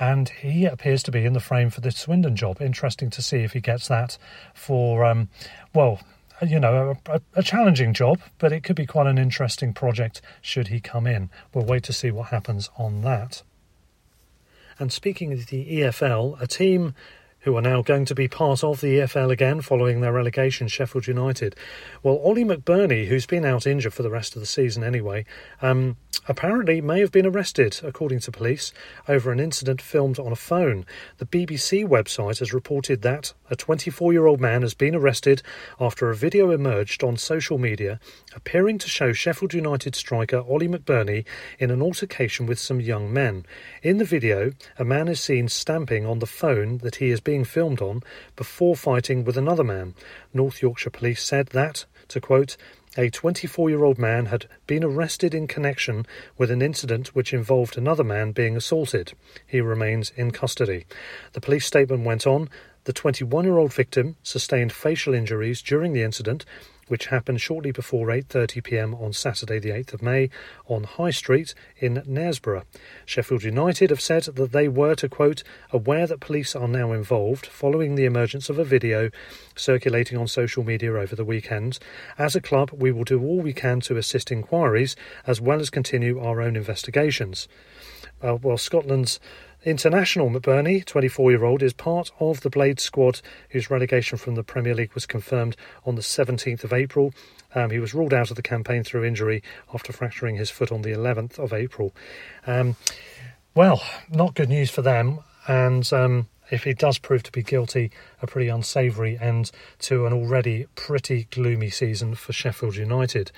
and 0.01 0.29
he 0.29 0.65
appears 0.67 1.03
to 1.05 1.11
be 1.11 1.25
in 1.25 1.33
the 1.33 1.41
frame 1.41 1.71
for 1.71 1.81
the 1.81 1.91
Swindon 1.91 2.37
job. 2.37 2.61
Interesting 2.61 3.11
to 3.11 3.23
see 3.23 3.39
if 3.39 3.53
he 3.53 3.61
gets 3.61 3.89
that 3.89 4.19
for, 4.53 5.05
um, 5.05 5.29
well, 5.75 6.01
you 6.43 6.59
know, 6.59 6.97
a, 7.07 7.21
a, 7.35 7.43
challenging 7.43 7.95
job, 7.95 8.19
but 8.39 8.53
it 8.53 8.65
could 8.65 8.77
be 8.77 8.87
quite 8.87 9.07
an 9.07 9.19
interesting 9.19 9.73
project 9.73 10.21
should 10.43 10.69
he 10.69 10.81
come 10.81 11.07
in. 11.07 11.31
We'll 11.53 11.65
wait 11.65 11.85
to 11.85 11.93
see 11.93 12.11
what 12.11 12.29
happens 12.29 12.71
on 12.77 13.03
that. 13.03 13.43
And 14.79 14.93
speaking 14.93 15.33
of 15.33 15.47
the 15.47 15.65
EFL, 15.81 16.41
a 16.41 16.47
team 16.49 16.95
who 17.45 17.57
are 17.57 17.63
now 17.63 17.83
going 17.83 18.07
to 18.07 18.15
be 18.15 18.27
part 18.27 18.65
of 18.65 18.81
the 18.81 18.99
EFL 18.99 19.31
again 19.31 19.61
following 19.61 20.01
their 20.01 20.13
relegation, 20.13 20.67
Sheffield 20.67 21.07
United. 21.07 21.55
Well, 22.03 22.17
Ollie 22.17 22.45
McBurnie, 22.45 23.07
who's 23.07 23.27
been 23.27 23.45
out 23.45 23.67
injured 23.67 23.93
for 23.93 24.03
the 24.03 24.11
rest 24.11 24.35
of 24.35 24.41
the 24.41 24.47
season 24.47 24.83
anyway, 24.83 25.27
um, 25.61 25.99
apparently 26.29 26.81
may 26.81 27.01
have 27.01 27.13
been 27.13 27.27
arrested, 27.27 27.81
according 27.83 28.21
to 28.21 28.33
police, 28.33 28.73
over 29.09 29.31
an 29.31 29.41
incident 29.41 29.81
filmed 29.81 30.19
on 30.19 30.33
a 30.33 30.37
phone. 30.37 30.87
The 31.19 31.27
BBC 31.27 31.87
website 31.87 32.39
has 32.39 32.53
reported 32.53 33.03
that 33.03 33.33
a 33.51 33.57
24 33.57 34.13
year 34.13 34.27
old 34.27 34.41
man 34.41 34.63
has 34.63 34.75
been 34.75 34.95
arrested 34.95 35.43
after 35.81 36.11
a 36.11 36.17
video 36.17 36.51
emerged 36.51 37.05
on 37.05 37.17
social 37.17 37.59
media 37.59 38.01
appearing 38.35 38.79
to 38.79 38.89
show 38.89 39.13
Sheffield 39.13 39.55
United 39.55 39.95
striker 39.95 40.39
Ollie 40.41 40.69
McBurnie 40.69 41.25
in 41.59 41.71
an 41.71 41.83
altercation 41.83 42.47
with 42.47 42.59
some 42.59 42.81
young 42.81 43.13
men. 43.13 43.47
In 43.83 43.99
the 43.99 44.05
video, 44.05 44.53
a 44.79 44.85
man 44.85 45.09
is 45.09 45.21
seen 45.21 45.49
stamping 45.49 46.07
on 46.07 46.19
the 46.19 46.27
phone 46.27 46.79
that 46.79 46.97
he 46.97 47.11
is 47.11 47.21
being 47.21 47.45
filmed 47.45 47.81
on 47.81 48.03
before 48.37 48.77
fighting 48.77 49.25
with 49.25 49.37
another 49.37 49.65
man. 49.65 49.95
North 50.33 50.63
Yorkshire 50.63 50.91
Police 50.91 51.23
said 51.23 51.49
that, 51.49 51.85
to 52.09 52.21
quote, 52.21 52.57
a 52.97 53.11
24 53.11 53.71
year 53.71 53.85
old 53.85 53.99
man 53.99 54.27
had 54.27 54.47
been 54.67 54.85
arrested 54.85 55.35
in 55.35 55.47
connection 55.47 56.07
with 56.39 56.51
an 56.51 56.63
incident 56.63 57.09
which 57.09 57.33
involved 57.33 57.77
another 57.77 58.05
man 58.05 58.33
being 58.33 58.57
assaulted. 58.57 59.13
He 59.47 59.61
remains 59.61 60.13
in 60.17 60.31
custody. 60.31 60.87
The 61.33 61.41
police 61.41 61.67
statement 61.67 62.05
went 62.05 62.27
on 62.27 62.49
the 62.85 62.93
21 62.93 63.45
year 63.45 63.59
old 63.59 63.73
victim 63.73 64.17
sustained 64.23 64.73
facial 64.73 65.15
injuries 65.15 65.63
during 65.63 65.93
the 65.93 66.03
incident 66.03 66.45
which 66.89 67.07
happened 67.07 67.41
shortly 67.41 67.73
before 67.73 68.09
8:30 68.09 68.63
p.m. 68.65 68.95
on 68.95 69.13
Saturday 69.13 69.59
the 69.59 69.71
8th 69.71 69.95
of 69.95 70.03
May 70.03 70.31
on 70.67 70.85
High 70.85 71.11
Street 71.11 71.55
in 71.79 72.03
Knaresborough. 72.07 72.65
Sheffield 73.05 73.43
United 73.43 73.91
have 73.91 74.01
said 74.01 74.25
that 74.25 74.53
they 74.53 74.69
were 74.69 74.95
to 74.97 75.09
quote 75.09 75.43
aware 75.71 76.07
that 76.07 76.21
police 76.21 76.55
are 76.55 76.69
now 76.69 76.93
involved 76.93 77.47
following 77.47 77.95
the 77.95 78.05
emergence 78.05 78.49
of 78.49 78.59
a 78.59 78.65
video 78.65 79.11
circulating 79.57 80.19
on 80.19 80.27
social 80.27 80.65
media 80.65 80.95
over 80.95 81.17
the 81.17 81.25
weekend. 81.25 81.79
As 82.19 82.35
a 82.35 82.41
club, 82.41 82.71
we 82.73 82.93
will 82.93 83.05
do 83.05 83.23
all 83.23 83.41
we 83.41 83.53
can 83.53 83.81
to 83.81 83.97
assist 83.97 84.31
inquiries 84.31 84.97
as 85.27 85.41
well 85.41 85.61
as 85.61 85.71
continue 85.71 86.21
our 86.21 86.41
own 86.41 86.57
investigations. 86.57 87.49
Uh, 88.23 88.37
well, 88.41 88.57
Scotland's 88.57 89.21
International 89.65 90.29
McBurnie, 90.29 90.85
24 90.85 91.31
year 91.31 91.45
old, 91.45 91.63
is 91.63 91.73
part 91.73 92.11
of 92.21 92.43
the 92.43 92.51
Blade 92.51 92.81
squad 92.81 93.21
whose 93.51 93.71
relegation 93.71 94.19
from 94.19 94.35
the 94.35 94.43
Premier 94.43 94.75
League 94.75 94.93
was 94.95 95.07
confirmed 95.07 95.57
on 95.87 95.95
the 95.95 96.03
17th 96.03 96.65
of 96.65 96.73
April. 96.73 97.15
Um, 97.55 97.71
he 97.71 97.79
was 97.79 97.95
ruled 97.95 98.13
out 98.13 98.31
of 98.31 98.37
the 98.37 98.43
campaign 98.43 98.85
through 98.85 99.05
injury 99.05 99.43
after 99.73 99.93
fracturing 99.93 100.37
his 100.37 100.51
foot 100.51 100.71
on 100.71 100.83
the 100.83 100.91
11th 100.91 101.39
of 101.39 101.53
April. 101.53 101.95
Um, 102.47 102.77
well, 103.55 103.83
not 104.11 104.35
good 104.35 104.49
news 104.49 104.71
for 104.71 104.83
them. 104.83 105.21
And 105.47 105.91
um, 105.93 106.29
if 106.51 106.65
he 106.65 106.75
does 106.75 106.99
prove 106.99 107.23
to 107.25 107.33
be 107.33 107.43
guilty, 107.43 107.91
a 108.21 108.27
pretty 108.27 108.49
unsavoury 108.49 109.19
end 109.19 109.51
to 109.81 110.07
an 110.07 110.13
already 110.13 110.67
pretty 110.75 111.27
gloomy 111.31 111.71
season 111.71 112.15
for 112.15 112.33
Sheffield 112.33 112.77
United. 112.77 113.33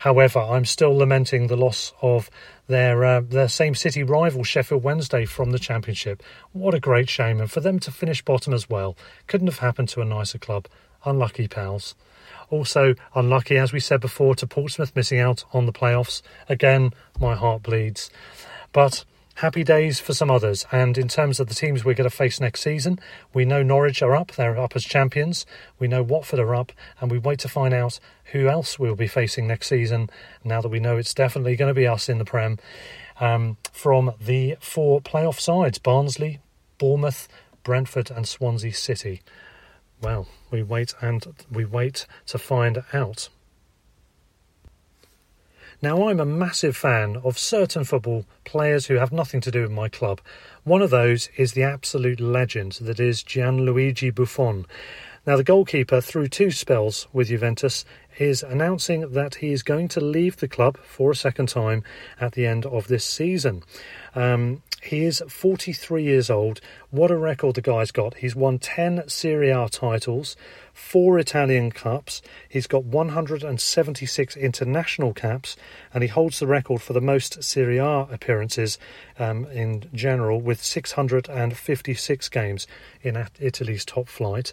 However, 0.00 0.38
I'm 0.38 0.64
still 0.64 0.96
lamenting 0.96 1.46
the 1.46 1.56
loss 1.56 1.92
of 2.02 2.30
their 2.68 3.04
uh, 3.04 3.20
their 3.20 3.48
same 3.48 3.74
city 3.74 4.02
rival 4.02 4.44
Sheffield 4.44 4.82
Wednesday 4.82 5.24
from 5.24 5.50
the 5.50 5.58
Championship. 5.58 6.22
What 6.52 6.74
a 6.74 6.80
great 6.80 7.08
shame, 7.08 7.40
and 7.40 7.50
for 7.50 7.60
them 7.60 7.78
to 7.80 7.90
finish 7.90 8.22
bottom 8.22 8.52
as 8.52 8.70
well 8.70 8.96
couldn't 9.26 9.48
have 9.48 9.58
happened 9.58 9.88
to 9.90 10.00
a 10.00 10.04
nicer 10.04 10.38
club. 10.38 10.68
Unlucky 11.04 11.48
pals. 11.48 11.94
Also 12.50 12.94
unlucky, 13.14 13.56
as 13.56 13.72
we 13.72 13.80
said 13.80 14.00
before, 14.00 14.34
to 14.34 14.46
Portsmouth 14.46 14.94
missing 14.94 15.18
out 15.18 15.42
on 15.52 15.66
the 15.66 15.72
playoffs. 15.72 16.22
Again, 16.48 16.92
my 17.18 17.34
heart 17.34 17.62
bleeds. 17.62 18.10
But 18.72 19.04
happy 19.42 19.64
days 19.64 19.98
for 19.98 20.14
some 20.14 20.30
others. 20.30 20.64
And 20.70 20.96
in 20.96 21.08
terms 21.08 21.40
of 21.40 21.48
the 21.48 21.54
teams 21.54 21.84
we're 21.84 21.94
going 21.94 22.08
to 22.08 22.16
face 22.16 22.40
next 22.40 22.60
season, 22.60 23.00
we 23.34 23.44
know 23.44 23.60
Norwich 23.60 24.00
are 24.00 24.14
up, 24.14 24.30
they're 24.30 24.56
up 24.56 24.76
as 24.76 24.84
champions. 24.84 25.44
We 25.80 25.88
know 25.88 26.00
Watford 26.00 26.38
are 26.38 26.54
up, 26.54 26.70
and 27.00 27.10
we 27.10 27.18
wait 27.18 27.40
to 27.40 27.48
find 27.48 27.74
out 27.74 27.98
who 28.26 28.48
else 28.48 28.78
we'll 28.78 28.94
be 28.94 29.08
facing 29.08 29.48
next 29.48 29.66
season 29.66 30.10
now 30.44 30.60
that 30.60 30.68
we 30.68 30.78
know 30.78 30.96
it's 30.96 31.12
definitely 31.12 31.56
going 31.56 31.70
to 31.70 31.74
be 31.74 31.88
us 31.88 32.08
in 32.08 32.18
the 32.18 32.24
Prem. 32.24 32.58
Um, 33.18 33.56
from 33.72 34.12
the 34.20 34.56
four 34.60 35.00
playoff 35.00 35.40
sides 35.40 35.78
Barnsley, 35.78 36.38
Bournemouth, 36.78 37.26
Brentford, 37.64 38.12
and 38.12 38.28
Swansea 38.28 38.72
City. 38.72 39.22
Well, 40.00 40.28
we 40.52 40.62
wait 40.62 40.94
and 41.00 41.26
we 41.50 41.64
wait 41.64 42.06
to 42.26 42.38
find 42.38 42.84
out. 42.92 43.28
Now, 45.84 46.08
I'm 46.08 46.20
a 46.20 46.24
massive 46.24 46.76
fan 46.76 47.16
of 47.24 47.36
certain 47.36 47.82
football 47.82 48.24
players 48.44 48.86
who 48.86 48.94
have 48.94 49.10
nothing 49.10 49.40
to 49.40 49.50
do 49.50 49.62
with 49.62 49.72
my 49.72 49.88
club. 49.88 50.20
One 50.62 50.80
of 50.80 50.90
those 50.90 51.28
is 51.36 51.54
the 51.54 51.64
absolute 51.64 52.20
legend 52.20 52.78
that 52.82 53.00
is 53.00 53.24
Gianluigi 53.24 54.14
Buffon. 54.14 54.64
Now, 55.26 55.36
the 55.36 55.42
goalkeeper, 55.42 56.00
through 56.00 56.28
two 56.28 56.52
spells 56.52 57.08
with 57.12 57.26
Juventus, 57.26 57.84
is 58.18 58.42
announcing 58.42 59.12
that 59.12 59.36
he 59.36 59.52
is 59.52 59.62
going 59.62 59.88
to 59.88 60.00
leave 60.00 60.36
the 60.36 60.48
club 60.48 60.78
for 60.78 61.10
a 61.10 61.16
second 61.16 61.48
time 61.48 61.82
at 62.20 62.32
the 62.32 62.46
end 62.46 62.66
of 62.66 62.88
this 62.88 63.04
season. 63.04 63.62
Um, 64.14 64.62
he 64.82 65.04
is 65.04 65.22
43 65.28 66.02
years 66.02 66.28
old. 66.28 66.60
What 66.90 67.12
a 67.12 67.16
record 67.16 67.54
the 67.54 67.62
guy's 67.62 67.92
got. 67.92 68.14
He's 68.14 68.34
won 68.34 68.58
10 68.58 69.04
Serie 69.08 69.50
A 69.50 69.68
titles, 69.68 70.34
four 70.72 71.20
Italian 71.20 71.70
Cups, 71.70 72.20
he's 72.48 72.66
got 72.66 72.84
176 72.84 74.36
international 74.36 75.14
caps, 75.14 75.56
and 75.94 76.02
he 76.02 76.08
holds 76.08 76.40
the 76.40 76.48
record 76.48 76.82
for 76.82 76.94
the 76.94 77.00
most 77.00 77.44
Serie 77.44 77.78
A 77.78 78.00
appearances 78.10 78.76
um, 79.20 79.46
in 79.46 79.88
general 79.94 80.40
with 80.40 80.64
656 80.64 82.28
games 82.28 82.66
in 83.02 83.28
Italy's 83.38 83.84
top 83.84 84.08
flight. 84.08 84.52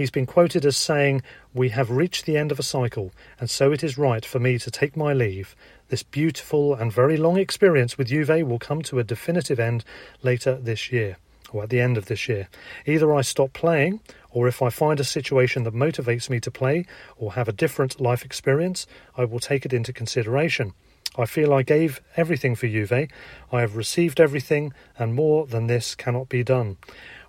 He's 0.00 0.10
been 0.10 0.24
quoted 0.24 0.64
as 0.64 0.78
saying, 0.78 1.22
We 1.52 1.68
have 1.68 1.90
reached 1.90 2.24
the 2.24 2.38
end 2.38 2.50
of 2.50 2.58
a 2.58 2.62
cycle, 2.62 2.89
and 3.38 3.48
so 3.48 3.72
it 3.72 3.84
is 3.84 3.98
right 3.98 4.24
for 4.24 4.38
me 4.38 4.58
to 4.58 4.70
take 4.70 4.96
my 4.96 5.12
leave. 5.12 5.54
This 5.88 6.02
beautiful 6.02 6.74
and 6.74 6.92
very 6.92 7.16
long 7.16 7.36
experience 7.36 7.96
with 7.96 8.08
Juve 8.08 8.46
will 8.46 8.58
come 8.58 8.82
to 8.82 8.98
a 8.98 9.04
definitive 9.04 9.58
end 9.60 9.84
later 10.22 10.56
this 10.56 10.92
year, 10.92 11.16
or 11.52 11.62
at 11.64 11.70
the 11.70 11.80
end 11.80 11.96
of 11.96 12.06
this 12.06 12.28
year. 12.28 12.48
Either 12.86 13.14
I 13.14 13.22
stop 13.22 13.52
playing, 13.52 14.00
or 14.30 14.46
if 14.46 14.62
I 14.62 14.70
find 14.70 15.00
a 15.00 15.04
situation 15.04 15.64
that 15.64 15.74
motivates 15.74 16.30
me 16.30 16.40
to 16.40 16.50
play 16.50 16.86
or 17.16 17.32
have 17.32 17.48
a 17.48 17.52
different 17.52 18.00
life 18.00 18.24
experience, 18.24 18.86
I 19.16 19.24
will 19.24 19.40
take 19.40 19.64
it 19.64 19.72
into 19.72 19.92
consideration. 19.92 20.72
I 21.18 21.26
feel 21.26 21.52
I 21.52 21.62
gave 21.62 22.00
everything 22.16 22.54
for 22.54 22.68
Juve. 22.68 23.08
I 23.52 23.60
have 23.60 23.74
received 23.74 24.20
everything, 24.20 24.72
and 24.96 25.14
more 25.14 25.46
than 25.46 25.66
this 25.66 25.94
cannot 25.96 26.28
be 26.28 26.44
done. 26.44 26.76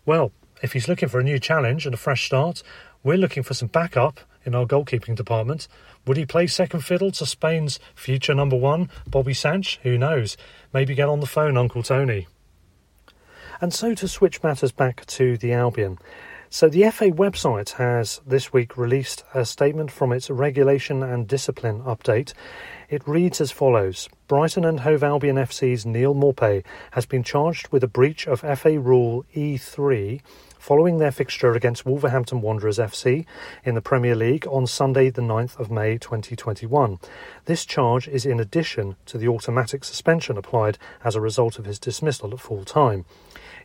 Well, 0.06 0.32
if 0.62 0.74
he's 0.74 0.88
looking 0.88 1.10
for 1.10 1.20
a 1.20 1.24
new 1.24 1.40
challenge 1.40 1.86
and 1.86 1.96
a 1.96 1.98
fresh 1.98 2.26
start, 2.26 2.62
we're 3.04 3.18
looking 3.18 3.42
for 3.42 3.56
some 3.56 3.70
backup 3.70 4.20
in 4.46 4.56
our 4.56 4.66
goalkeeping 4.66 5.16
department. 5.16 5.68
Would 6.06 6.18
he 6.18 6.26
play 6.26 6.48
second 6.48 6.82
fiddle 6.82 7.12
to 7.12 7.26
Spain's 7.26 7.80
future 7.96 8.34
number 8.34 8.56
one, 8.56 8.90
Bobby 9.08 9.34
Sanch? 9.34 9.80
Who 9.84 9.98
knows? 9.98 10.38
Maybe 10.74 10.96
get 10.96 11.10
on 11.10 11.20
the 11.20 11.28
phone, 11.28 11.58
Uncle 11.58 11.84
Tony. 11.84 12.28
And 13.60 13.74
so 13.74 13.94
to 13.94 14.08
switch 14.08 14.42
matters 14.42 14.72
back 14.72 15.06
to 15.06 15.38
the 15.38 15.54
Albion. 15.54 16.00
So, 16.54 16.68
the 16.68 16.90
FA 16.92 17.12
website 17.12 17.70
has 17.76 18.20
this 18.28 18.52
week 18.52 18.76
released 18.76 19.24
a 19.34 19.46
statement 19.46 19.90
from 19.90 20.12
its 20.12 20.30
regulation 20.30 21.02
and 21.02 21.26
discipline 21.26 21.82
update. 21.84 22.34
It 22.90 23.08
reads 23.08 23.40
as 23.40 23.52
follows 23.52 24.10
Brighton 24.28 24.66
and 24.66 24.82
Hove 24.82 25.02
Albion 25.02 25.38
FC's 25.38 25.86
Neal 25.86 26.14
Maupay 26.14 26.66
has 26.92 27.06
been 27.06 27.24
charged 27.24 27.70
with 27.70 27.86
a 27.86 27.88
breach 27.88 28.28
of 28.28 28.42
FA 28.42 28.78
Rule 28.78 29.24
E3 29.34 30.20
following 30.62 31.00
their 31.00 31.12
fixture 31.12 31.54
against 31.54 31.88
Wolverhampton 31.88 32.40
Wanderers 32.40 32.78
FC 32.78 33.26
in 33.66 33.74
the 33.74 33.82
Premier 33.82 34.14
League 34.14 34.46
on 34.46 34.68
Sunday, 34.68 35.10
the 35.10 35.24
9th 35.24 35.60
of 35.60 35.72
May 35.72 35.98
2021. 35.98 37.00
This 37.46 37.66
charge 37.66 38.08
is 38.08 38.28
in 38.28 38.40
addition 38.40 38.96
to 39.08 39.18
the 39.18 39.28
automatic 39.28 39.84
suspension 39.84 40.38
applied 40.38 40.78
as 41.04 41.16
a 41.16 41.20
result 41.20 41.58
of 41.58 41.66
his 41.66 41.80
dismissal 41.80 42.32
at 42.32 42.40
full 42.40 42.64
time. 42.64 43.06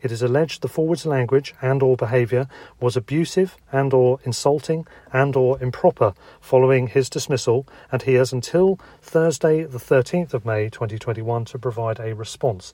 It 0.01 0.11
is 0.11 0.23
alleged 0.23 0.63
the 0.63 0.69
forward's 0.69 1.05
language 1.05 1.55
and 1.61 1.83
or 1.83 1.99
behaviour 1.99 2.49
was 2.81 2.97
abusive 2.97 3.59
and 3.71 3.93
or 3.93 4.19
insulting 4.25 4.87
and 5.13 5.37
or 5.37 5.63
improper 5.63 6.15
following 6.41 6.87
his 6.87 7.11
dismissal 7.11 7.67
and 7.93 8.01
he 8.01 8.15
has 8.15 8.33
until 8.33 8.81
Thursday 9.03 9.65
the 9.65 9.79
13th 9.79 10.33
of 10.33 10.47
May 10.47 10.71
2021 10.71 11.45
to 11.45 11.59
provide 11.59 12.01
a 12.01 12.15
response. 12.15 12.73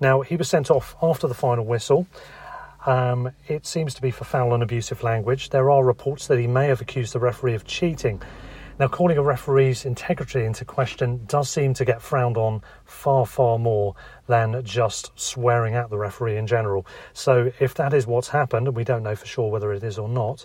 Now, 0.00 0.20
he 0.20 0.36
was 0.36 0.48
sent 0.48 0.70
off 0.70 0.94
after 1.02 1.26
the 1.26 1.34
final 1.34 1.64
whistle. 1.64 2.06
Um, 2.86 3.32
it 3.48 3.66
seems 3.66 3.94
to 3.94 4.02
be 4.02 4.12
for 4.12 4.24
foul 4.24 4.54
and 4.54 4.62
abusive 4.62 5.02
language. 5.02 5.50
There 5.50 5.70
are 5.70 5.84
reports 5.84 6.28
that 6.28 6.38
he 6.38 6.46
may 6.46 6.68
have 6.68 6.80
accused 6.80 7.12
the 7.12 7.18
referee 7.18 7.54
of 7.54 7.64
cheating. 7.64 8.22
Now, 8.78 8.86
calling 8.86 9.18
a 9.18 9.22
referee's 9.22 9.84
integrity 9.84 10.44
into 10.44 10.64
question 10.64 11.24
does 11.26 11.50
seem 11.50 11.74
to 11.74 11.84
get 11.84 12.00
frowned 12.00 12.36
on 12.36 12.62
far, 12.84 13.26
far 13.26 13.58
more 13.58 13.96
than 14.28 14.62
just 14.64 15.10
swearing 15.18 15.74
at 15.74 15.90
the 15.90 15.98
referee 15.98 16.36
in 16.36 16.46
general. 16.46 16.86
So, 17.12 17.50
if 17.58 17.74
that 17.74 17.92
is 17.92 18.06
what's 18.06 18.28
happened, 18.28 18.68
and 18.68 18.76
we 18.76 18.84
don't 18.84 19.02
know 19.02 19.16
for 19.16 19.26
sure 19.26 19.50
whether 19.50 19.72
it 19.72 19.82
is 19.82 19.98
or 19.98 20.08
not, 20.08 20.44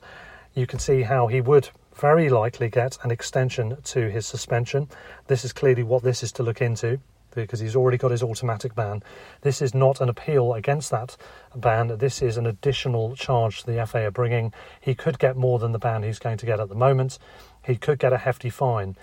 you 0.55 0.65
can 0.65 0.79
see 0.79 1.01
how 1.03 1.27
he 1.27 1.41
would 1.41 1.69
very 1.93 2.29
likely 2.29 2.69
get 2.69 2.97
an 3.03 3.11
extension 3.11 3.77
to 3.83 4.09
his 4.09 4.25
suspension. 4.25 4.87
This 5.27 5.45
is 5.45 5.53
clearly 5.53 5.83
what 5.83 6.01
this 6.01 6.23
is 6.23 6.31
to 6.33 6.43
look 6.43 6.61
into. 6.61 6.99
Because 7.33 7.59
he's 7.59 7.75
already 7.75 7.97
got 7.97 8.11
his 8.11 8.23
automatic 8.23 8.75
ban. 8.75 9.03
This 9.41 9.61
is 9.61 9.73
not 9.73 10.01
an 10.01 10.09
appeal 10.09 10.53
against 10.53 10.91
that 10.91 11.17
ban. 11.55 11.97
This 11.97 12.21
is 12.21 12.37
an 12.37 12.45
additional 12.45 13.15
charge 13.15 13.63
the 13.63 13.85
FA 13.85 14.05
are 14.05 14.11
bringing. 14.11 14.53
He 14.79 14.95
could 14.95 15.19
get 15.19 15.35
more 15.35 15.59
than 15.59 15.71
the 15.71 15.79
ban 15.79 16.03
he's 16.03 16.19
going 16.19 16.37
to 16.37 16.45
get 16.45 16.59
at 16.59 16.69
the 16.69 16.75
moment. 16.75 17.19
He 17.65 17.75
could 17.75 17.99
get 17.99 18.13
a 18.13 18.17
hefty 18.17 18.49
fine. 18.49 18.95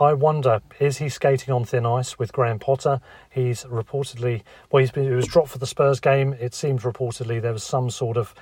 I 0.00 0.14
wonder, 0.14 0.62
is 0.80 0.98
he 0.98 1.08
skating 1.08 1.52
on 1.52 1.64
thin 1.64 1.84
ice 1.84 2.18
with 2.18 2.32
Graham 2.32 2.58
Potter? 2.58 3.00
He's 3.30 3.64
reportedly, 3.64 4.42
well, 4.70 4.80
he's 4.80 4.90
been, 4.90 5.04
he 5.04 5.10
was 5.10 5.26
dropped 5.26 5.50
for 5.50 5.58
the 5.58 5.66
Spurs 5.66 6.00
game. 6.00 6.34
It 6.40 6.54
seems 6.54 6.82
reportedly 6.82 7.42
there 7.42 7.52
was 7.52 7.62
some 7.62 7.90
sort 7.90 8.16
of 8.16 8.34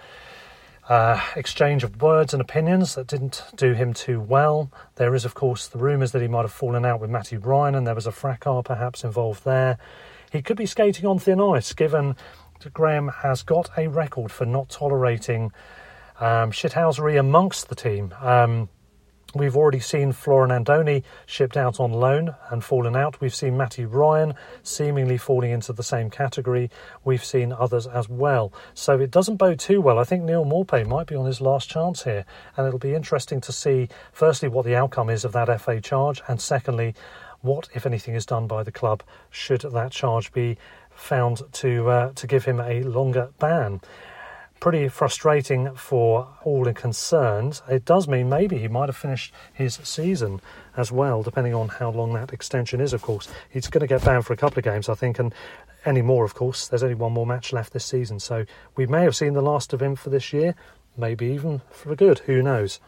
exchange 1.37 1.85
of 1.85 2.01
words 2.03 2.33
and 2.33 2.41
opinions 2.41 2.95
that 2.95 3.07
didn't 3.07 3.45
do 3.55 3.73
him 3.73 3.93
too 3.93 4.21
well. 4.21 4.71
There 4.97 5.15
is, 5.15 5.25
of 5.25 5.35
course, 5.35 5.67
the 5.67 5.79
rumours 5.79 6.13
that 6.13 6.23
he 6.23 6.29
might 6.29 6.43
have 6.43 6.53
fallen 6.53 6.85
out 6.85 7.01
with 7.01 7.11
Mathew 7.11 7.39
Ryan 7.39 7.75
and 7.75 7.87
there 7.87 7.95
was 7.95 8.07
a 8.07 8.13
fracas 8.13 8.63
perhaps 8.65 9.05
involved 9.05 9.45
there. 9.45 9.79
He 10.33 10.43
could 10.43 10.57
be 10.57 10.67
skating 10.67 11.07
on 11.07 11.19
thin 11.19 11.41
ice, 11.41 11.73
given 11.73 12.17
that 12.61 12.73
Graham 12.73 13.09
has 13.09 13.43
got 13.43 13.71
a 13.77 13.89
record 13.89 14.31
for 14.31 14.47
not 14.47 14.69
tolerating 14.69 15.53
um, 16.21 16.53
shithousery 16.53 17.19
amongst 17.19 17.69
the 17.69 17.75
team. 17.75 18.15
Um, 18.21 18.69
We've 19.35 19.57
already 19.57 19.79
seen 19.79 20.13
Florin 20.13 20.51
Andone 20.51 21.05
shipped 21.25 21.57
out 21.57 21.79
on 21.79 21.93
loan 21.93 22.35
and 22.51 22.65
fallen 22.65 22.97
out. 22.97 23.21
We've 23.21 23.35
seen 23.35 23.57
Mathew 23.57 23.87
Ryan 23.87 24.35
seemingly 24.65 25.19
falling 25.19 25.53
into 25.53 25.73
the 25.73 25.85
same 25.85 26.11
category. 26.11 26.69
We've 27.05 27.25
seen 27.25 27.53
others 27.53 27.87
as 27.87 28.09
well. 28.09 28.53
So 28.75 28.99
it 28.99 29.13
doesn't 29.13 29.37
bode 29.37 29.61
too 29.61 29.81
well. 29.81 30.01
I 30.01 30.05
think 30.05 30.25
Neal 30.25 30.45
Maupay 30.45 30.85
might 30.85 31.07
be 31.07 31.15
on 31.15 31.27
his 31.27 31.41
last 31.41 31.71
chance 31.71 32.03
here. 32.03 32.25
And 32.57 32.67
it'll 32.67 32.81
be 32.81 32.95
interesting 32.95 33.41
to 33.43 33.53
see, 33.53 33.89
firstly, 34.13 34.49
what 34.49 34.65
the 34.65 34.75
outcome 34.75 35.09
is 35.09 35.25
of 35.25 35.33
that 35.33 35.61
FA 35.61 35.81
charge, 35.81 36.23
and 36.27 36.41
secondly, 36.41 36.95
what, 37.41 37.69
if 37.73 37.87
anything, 37.87 38.17
is 38.17 38.27
done 38.27 38.49
by 38.49 38.65
the 38.65 38.73
club 38.73 39.03
should 39.31 39.61
that 39.61 39.93
charge 39.93 40.33
be 40.33 40.59
found 40.91 41.41
to 41.53 41.89
uh, 41.89 42.13
to 42.13 42.27
give 42.27 42.45
him 42.45 42.61
a 42.61 42.83
longer 42.83 43.31
ban 43.39 43.81
pretty 44.61 44.89
frustrating 44.89 45.75
for 45.75 46.29
all 46.45 46.71
concerned. 46.73 47.63
It 47.69 47.87
does 47.87 48.07
mean 48.07 48.29
maybe 48.29 48.59
he 48.59 48.69
might 48.69 48.91
have 48.91 48.97
finished 48.97 49.33
his 49.53 49.81
season 49.83 50.41
as 50.77 50.93
well, 50.93 51.23
depending 51.23 51.55
on 51.55 51.69
how 51.69 51.91
long 51.91 52.13
that 52.13 52.33
extension 52.33 52.81
is, 52.81 52.93
of 52.93 53.03
course. 53.03 53.27
He's 53.49 53.69
going 53.69 53.81
to 53.81 53.87
get 53.87 54.05
banned 54.05 54.27
for 54.27 54.35
a 54.35 54.37
couple 54.37 54.59
of 54.59 54.65
games, 54.65 54.89
I 54.89 54.95
think, 54.95 55.19
and 55.19 55.35
any 55.87 56.03
more, 56.03 56.25
of 56.25 56.35
course. 56.35 56.69
There's 56.69 56.83
only 56.83 56.95
one 56.95 57.13
more 57.13 57.27
match 57.27 57.53
left 57.53 57.73
this 57.73 57.87
season, 57.87 58.21
so 58.21 58.45
we 58.77 58.87
may 58.87 59.03
have 59.03 59.17
seen 59.17 59.33
the 59.33 59.43
last 59.43 59.73
of 59.73 59.81
him 59.81 59.97
for 59.97 60.11
this 60.11 60.33
year, 60.33 60.55
maybe 60.97 61.27
even 61.27 61.63
for 61.71 61.97
good, 61.97 62.21
who 62.21 62.43
knows. 62.43 62.81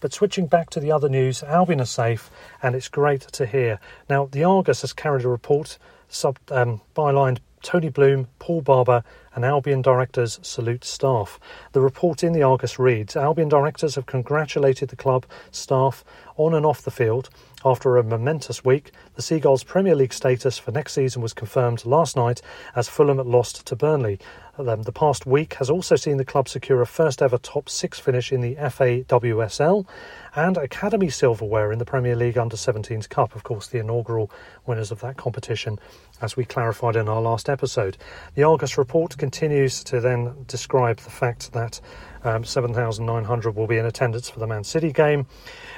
But 0.00 0.12
switching 0.12 0.46
back 0.46 0.68
to 0.70 0.80
the 0.80 0.92
other 0.92 1.08
news, 1.08 1.42
Albion 1.42 1.80
are 1.80 1.86
safe, 1.86 2.30
and 2.62 2.74
it's 2.74 2.88
great 2.88 3.22
to 3.22 3.46
hear. 3.46 3.80
Now, 4.10 4.28
the 4.30 4.44
Argus 4.44 4.82
has 4.82 4.92
carried 4.92 5.24
a 5.24 5.28
report 5.28 5.78
sub, 6.08 6.38
um, 6.50 6.82
bylined 6.94 7.38
Tony 7.66 7.88
Bloom, 7.88 8.28
Paul 8.38 8.60
Barber, 8.60 9.02
and 9.34 9.44
Albion 9.44 9.82
directors 9.82 10.38
salute 10.40 10.84
staff. 10.84 11.40
The 11.72 11.80
report 11.80 12.22
in 12.22 12.32
the 12.32 12.44
Argus 12.44 12.78
reads 12.78 13.16
Albion 13.16 13.48
directors 13.48 13.96
have 13.96 14.06
congratulated 14.06 14.88
the 14.88 14.94
club 14.94 15.26
staff 15.50 16.04
on 16.36 16.54
and 16.54 16.64
off 16.64 16.82
the 16.82 16.92
field. 16.92 17.28
After 17.64 17.96
a 17.96 18.04
momentous 18.04 18.64
week, 18.64 18.92
the 19.16 19.22
Seagulls' 19.22 19.64
Premier 19.64 19.96
League 19.96 20.12
status 20.12 20.58
for 20.58 20.70
next 20.70 20.92
season 20.92 21.22
was 21.22 21.32
confirmed 21.32 21.84
last 21.84 22.14
night 22.14 22.40
as 22.76 22.88
Fulham 22.88 23.18
lost 23.18 23.66
to 23.66 23.74
Burnley. 23.74 24.20
Um, 24.58 24.84
the 24.84 24.92
past 24.92 25.26
week 25.26 25.54
has 25.54 25.68
also 25.68 25.96
seen 25.96 26.16
the 26.16 26.24
club 26.24 26.48
secure 26.48 26.80
a 26.80 26.86
first 26.86 27.20
ever 27.20 27.36
top 27.36 27.68
six 27.68 27.98
finish 27.98 28.32
in 28.32 28.40
the 28.40 28.54
FAWSL 28.54 29.86
and 30.34 30.56
Academy 30.56 31.10
Silverware 31.10 31.72
in 31.72 31.78
the 31.78 31.84
Premier 31.84 32.16
League 32.16 32.38
Under 32.38 32.56
17s 32.56 33.06
Cup, 33.06 33.36
of 33.36 33.42
course, 33.42 33.66
the 33.66 33.78
inaugural 33.78 34.30
winners 34.64 34.90
of 34.90 35.00
that 35.00 35.18
competition, 35.18 35.78
as 36.22 36.38
we 36.38 36.46
clarified 36.46 36.96
in 36.96 37.06
our 37.06 37.20
last 37.20 37.50
episode. 37.50 37.98
The 38.34 38.44
Argus 38.44 38.78
report 38.78 39.18
continues 39.18 39.84
to 39.84 40.00
then 40.00 40.46
describe 40.46 40.98
the 40.98 41.10
fact 41.10 41.52
that 41.52 41.80
um, 42.24 42.42
7,900 42.42 43.54
will 43.54 43.66
be 43.66 43.76
in 43.76 43.84
attendance 43.84 44.30
for 44.30 44.40
the 44.40 44.46
Man 44.46 44.64
City 44.64 44.90
game. 44.90 45.26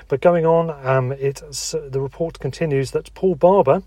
But 0.07 0.21
going 0.21 0.47
on, 0.47 0.71
um, 0.87 1.11
it, 1.13 1.37
the 1.37 2.01
report 2.01 2.39
continues 2.39 2.93
that 2.93 3.13
Paul 3.15 3.35
Barber 3.35 3.83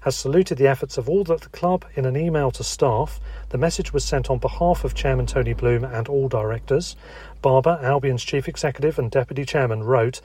has 0.00 0.16
saluted 0.16 0.58
the 0.58 0.66
efforts 0.66 0.98
of 0.98 1.08
all 1.08 1.20
at 1.32 1.40
the 1.40 1.48
club 1.50 1.84
in 1.94 2.04
an 2.04 2.16
email 2.16 2.50
to 2.52 2.64
staff. 2.64 3.20
The 3.50 3.58
message 3.58 3.92
was 3.92 4.04
sent 4.04 4.30
on 4.30 4.38
behalf 4.38 4.84
of 4.84 4.94
Chairman 4.94 5.26
Tony 5.26 5.52
Bloom 5.52 5.84
and 5.84 6.08
all 6.08 6.28
directors. 6.28 6.96
Barber, 7.42 7.78
Albion's 7.82 8.24
chief 8.24 8.48
executive 8.48 8.98
and 8.98 9.10
deputy 9.10 9.44
chairman, 9.44 9.82
wrote, 9.82 10.20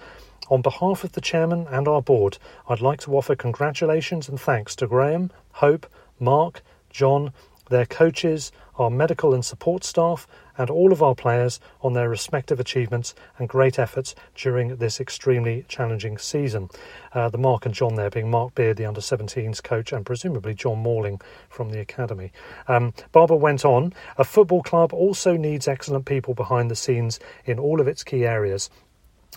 on 0.49 0.61
behalf 0.61 1.03
of 1.03 1.13
the 1.13 1.21
chairman 1.21 1.65
and 1.69 1.87
our 1.87 2.01
board, 2.01 2.37
I'd 2.69 2.81
like 2.81 2.99
to 3.01 3.17
offer 3.17 3.35
congratulations 3.35 4.29
and 4.29 4.39
thanks 4.39 4.75
to 4.77 4.87
Graham, 4.87 5.31
Hope, 5.53 5.87
Mark, 6.19 6.61
John, 6.89 7.33
their 7.69 7.85
coaches, 7.85 8.51
our 8.77 8.89
medical 8.89 9.33
and 9.33 9.43
support 9.43 9.83
staff, 9.83 10.27
and 10.57 10.69
all 10.69 10.91
of 10.91 11.03
our 11.03 11.15
players 11.15 11.59
on 11.81 11.93
their 11.93 12.09
respective 12.09 12.59
achievements 12.59 13.13
and 13.37 13.49
great 13.49 13.77
efforts 13.77 14.15
during 14.35 14.75
this 14.77 14.99
extremely 14.99 15.65
challenging 15.67 16.17
season. 16.17 16.69
Uh, 17.13 17.29
the 17.29 17.37
Mark 17.37 17.65
and 17.65 17.75
John 17.75 17.95
there 17.95 18.09
being 18.09 18.29
Mark 18.29 18.55
Beard, 18.55 18.77
the 18.77 18.85
under 18.85 19.01
17s 19.01 19.61
coach, 19.63 19.91
and 19.91 20.05
presumably 20.05 20.53
John 20.53 20.81
Morling 20.81 21.21
from 21.49 21.69
the 21.69 21.79
academy. 21.79 22.31
Um, 22.67 22.93
went 23.13 23.65
on 23.65 23.93
A 24.17 24.23
football 24.23 24.63
club 24.63 24.93
also 24.93 25.35
needs 25.35 25.67
excellent 25.67 26.05
people 26.05 26.33
behind 26.33 26.71
the 26.71 26.75
scenes 26.75 27.19
in 27.45 27.59
all 27.59 27.81
of 27.81 27.87
its 27.87 28.03
key 28.03 28.25
areas 28.25 28.69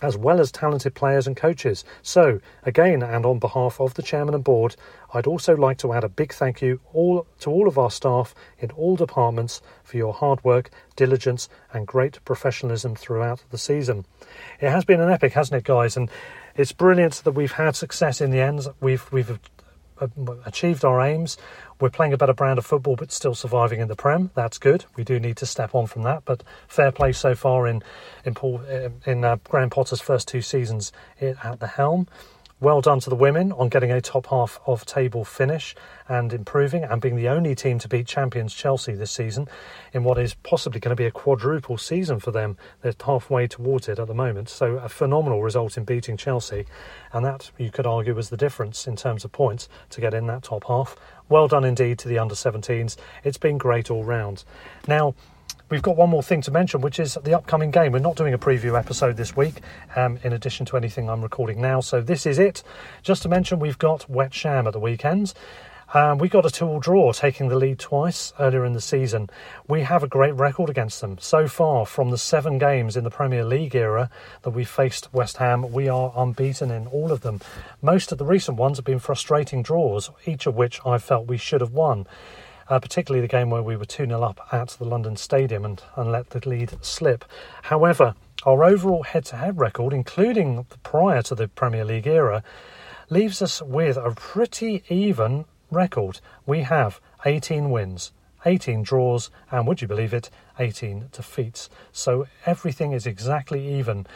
as 0.02 0.16
well 0.16 0.40
as 0.40 0.52
talented 0.52 0.94
players 0.94 1.26
and 1.26 1.36
coaches. 1.36 1.84
So, 2.02 2.40
again, 2.62 3.02
and 3.02 3.26
on 3.26 3.38
behalf 3.38 3.80
of 3.80 3.94
the 3.94 4.02
chairman 4.02 4.34
and 4.34 4.44
board, 4.44 4.76
I'd 5.12 5.26
also 5.26 5.56
like 5.56 5.78
to 5.78 5.92
add 5.92 6.04
a 6.04 6.08
big 6.08 6.32
thank 6.32 6.62
you 6.62 6.80
all 6.92 7.26
to 7.40 7.50
all 7.50 7.68
of 7.68 7.78
our 7.78 7.90
staff 7.90 8.34
in 8.58 8.70
all 8.72 8.96
departments 8.96 9.60
for 9.82 9.96
your 9.96 10.12
hard 10.12 10.42
work, 10.44 10.70
diligence, 10.96 11.48
and 11.72 11.86
great 11.86 12.24
professionalism 12.24 12.94
throughout 12.94 13.44
the 13.50 13.58
season. 13.58 14.04
It 14.60 14.70
has 14.70 14.84
been 14.84 15.00
an 15.00 15.10
epic, 15.10 15.32
hasn't 15.32 15.58
it, 15.58 15.64
guys? 15.64 15.96
And 15.96 16.10
it's 16.54 16.72
brilliant 16.72 17.14
that 17.24 17.32
we've 17.32 17.52
had 17.52 17.76
success 17.76 18.20
in 18.20 18.30
the 18.30 18.40
end. 18.40 18.66
We've 18.80 19.10
we've 19.12 19.38
achieved 20.44 20.84
our 20.84 21.00
aims. 21.00 21.36
We're 21.80 21.90
playing 21.90 22.12
a 22.12 22.18
better 22.18 22.34
brand 22.34 22.58
of 22.58 22.66
football, 22.66 22.96
but 22.96 23.12
still 23.12 23.34
surviving 23.34 23.80
in 23.80 23.88
the 23.88 23.96
Prem. 23.96 24.30
That's 24.34 24.58
good. 24.58 24.84
We 24.96 25.04
do 25.04 25.20
need 25.20 25.36
to 25.38 25.46
step 25.46 25.74
on 25.74 25.86
from 25.86 26.02
that, 26.02 26.24
but 26.24 26.42
fair 26.66 26.90
play 26.90 27.12
so 27.12 27.34
far 27.34 27.66
in 27.66 27.82
in 28.24 28.34
Paul 28.34 28.60
in 29.06 29.24
uh, 29.24 29.36
Graham 29.44 29.70
Potter's 29.70 30.00
first 30.00 30.28
two 30.28 30.42
seasons 30.42 30.92
at 31.20 31.60
the 31.60 31.66
helm. 31.66 32.08
Well 32.60 32.80
done 32.80 32.98
to 33.00 33.10
the 33.10 33.14
women 33.14 33.52
on 33.52 33.68
getting 33.68 33.92
a 33.92 34.00
top 34.00 34.26
half 34.26 34.58
of 34.66 34.84
table 34.84 35.24
finish 35.24 35.76
and 36.08 36.32
improving 36.32 36.82
and 36.82 37.00
being 37.00 37.14
the 37.14 37.28
only 37.28 37.54
team 37.54 37.78
to 37.78 37.86
beat 37.86 38.08
champions 38.08 38.52
Chelsea 38.52 38.94
this 38.94 39.12
season 39.12 39.46
in 39.92 40.02
what 40.02 40.18
is 40.18 40.34
possibly 40.34 40.80
going 40.80 40.90
to 40.90 41.00
be 41.00 41.06
a 41.06 41.12
quadruple 41.12 41.78
season 41.78 42.18
for 42.18 42.32
them. 42.32 42.56
They're 42.82 42.94
halfway 43.00 43.46
towards 43.46 43.88
it 43.88 44.00
at 44.00 44.08
the 44.08 44.14
moment. 44.14 44.48
So, 44.48 44.78
a 44.78 44.88
phenomenal 44.88 45.40
result 45.40 45.76
in 45.76 45.84
beating 45.84 46.16
Chelsea. 46.16 46.66
And 47.12 47.24
that, 47.24 47.52
you 47.58 47.70
could 47.70 47.86
argue, 47.86 48.12
was 48.12 48.28
the 48.28 48.36
difference 48.36 48.88
in 48.88 48.96
terms 48.96 49.24
of 49.24 49.30
points 49.30 49.68
to 49.90 50.00
get 50.00 50.12
in 50.12 50.26
that 50.26 50.42
top 50.42 50.64
half. 50.64 50.96
Well 51.28 51.46
done 51.46 51.64
indeed 51.64 52.00
to 52.00 52.08
the 52.08 52.18
under 52.18 52.34
17s. 52.34 52.96
It's 53.22 53.38
been 53.38 53.58
great 53.58 53.88
all 53.88 54.02
round. 54.02 54.42
Now, 54.88 55.14
We've 55.70 55.82
got 55.82 55.96
one 55.96 56.08
more 56.08 56.22
thing 56.22 56.40
to 56.42 56.50
mention, 56.50 56.80
which 56.80 56.98
is 56.98 57.18
the 57.24 57.36
upcoming 57.36 57.70
game. 57.70 57.92
We're 57.92 57.98
not 57.98 58.16
doing 58.16 58.32
a 58.32 58.38
preview 58.38 58.78
episode 58.78 59.18
this 59.18 59.36
week, 59.36 59.60
um, 59.96 60.18
in 60.22 60.32
addition 60.32 60.64
to 60.66 60.78
anything 60.78 61.10
I'm 61.10 61.20
recording 61.20 61.60
now. 61.60 61.80
So 61.80 62.00
this 62.00 62.24
is 62.24 62.38
it. 62.38 62.62
Just 63.02 63.20
to 63.24 63.28
mention, 63.28 63.58
we've 63.58 63.76
got 63.76 64.08
West 64.08 64.42
Ham 64.44 64.66
at 64.66 64.72
the 64.72 64.80
weekend. 64.80 65.34
Um, 65.92 66.16
we 66.16 66.30
got 66.30 66.46
a 66.46 66.50
two-all 66.50 66.80
draw, 66.80 67.12
taking 67.12 67.48
the 67.48 67.56
lead 67.56 67.78
twice 67.78 68.32
earlier 68.38 68.64
in 68.64 68.72
the 68.72 68.80
season. 68.80 69.28
We 69.68 69.82
have 69.82 70.02
a 70.02 70.08
great 70.08 70.34
record 70.34 70.70
against 70.70 71.02
them 71.02 71.18
so 71.18 71.46
far. 71.46 71.84
From 71.84 72.10
the 72.10 72.18
seven 72.18 72.56
games 72.56 72.96
in 72.96 73.04
the 73.04 73.10
Premier 73.10 73.44
League 73.44 73.74
era 73.74 74.08
that 74.44 74.50
we 74.50 74.64
faced 74.64 75.12
West 75.12 75.36
Ham, 75.36 75.70
we 75.70 75.86
are 75.86 76.14
unbeaten 76.16 76.70
in 76.70 76.86
all 76.86 77.12
of 77.12 77.20
them. 77.20 77.42
Most 77.82 78.10
of 78.10 78.16
the 78.16 78.24
recent 78.24 78.56
ones 78.56 78.78
have 78.78 78.86
been 78.86 78.98
frustrating 78.98 79.62
draws, 79.62 80.10
each 80.24 80.46
of 80.46 80.56
which 80.56 80.80
I 80.86 80.96
felt 80.96 81.26
we 81.26 81.36
should 81.36 81.60
have 81.60 81.72
won 81.72 82.06
uh, 82.68 82.78
particularly 82.78 83.20
the 83.20 83.30
game 83.30 83.50
where 83.50 83.62
we 83.62 83.76
were 83.76 83.84
2 83.84 84.06
0 84.06 84.22
up 84.22 84.46
at 84.52 84.68
the 84.70 84.84
London 84.84 85.16
Stadium 85.16 85.64
and, 85.64 85.82
and 85.96 86.12
let 86.12 86.30
the 86.30 86.48
lead 86.48 86.72
slip. 86.82 87.24
However, 87.62 88.14
our 88.44 88.64
overall 88.64 89.02
head 89.02 89.24
to 89.26 89.36
head 89.36 89.58
record, 89.58 89.92
including 89.92 90.64
prior 90.82 91.22
to 91.22 91.34
the 91.34 91.48
Premier 91.48 91.84
League 91.84 92.06
era, 92.06 92.42
leaves 93.10 93.42
us 93.42 93.60
with 93.62 93.96
a 93.96 94.12
pretty 94.12 94.82
even 94.88 95.44
record. 95.70 96.20
We 96.46 96.60
have 96.60 97.00
18 97.24 97.70
wins, 97.70 98.12
18 98.46 98.82
draws, 98.82 99.30
and 99.50 99.66
would 99.66 99.82
you 99.82 99.88
believe 99.88 100.14
it, 100.14 100.30
18 100.58 101.08
defeats. 101.12 101.68
So 101.92 102.26
everything 102.46 102.92
is 102.92 103.06
exactly 103.06 103.78
even. 103.78 104.06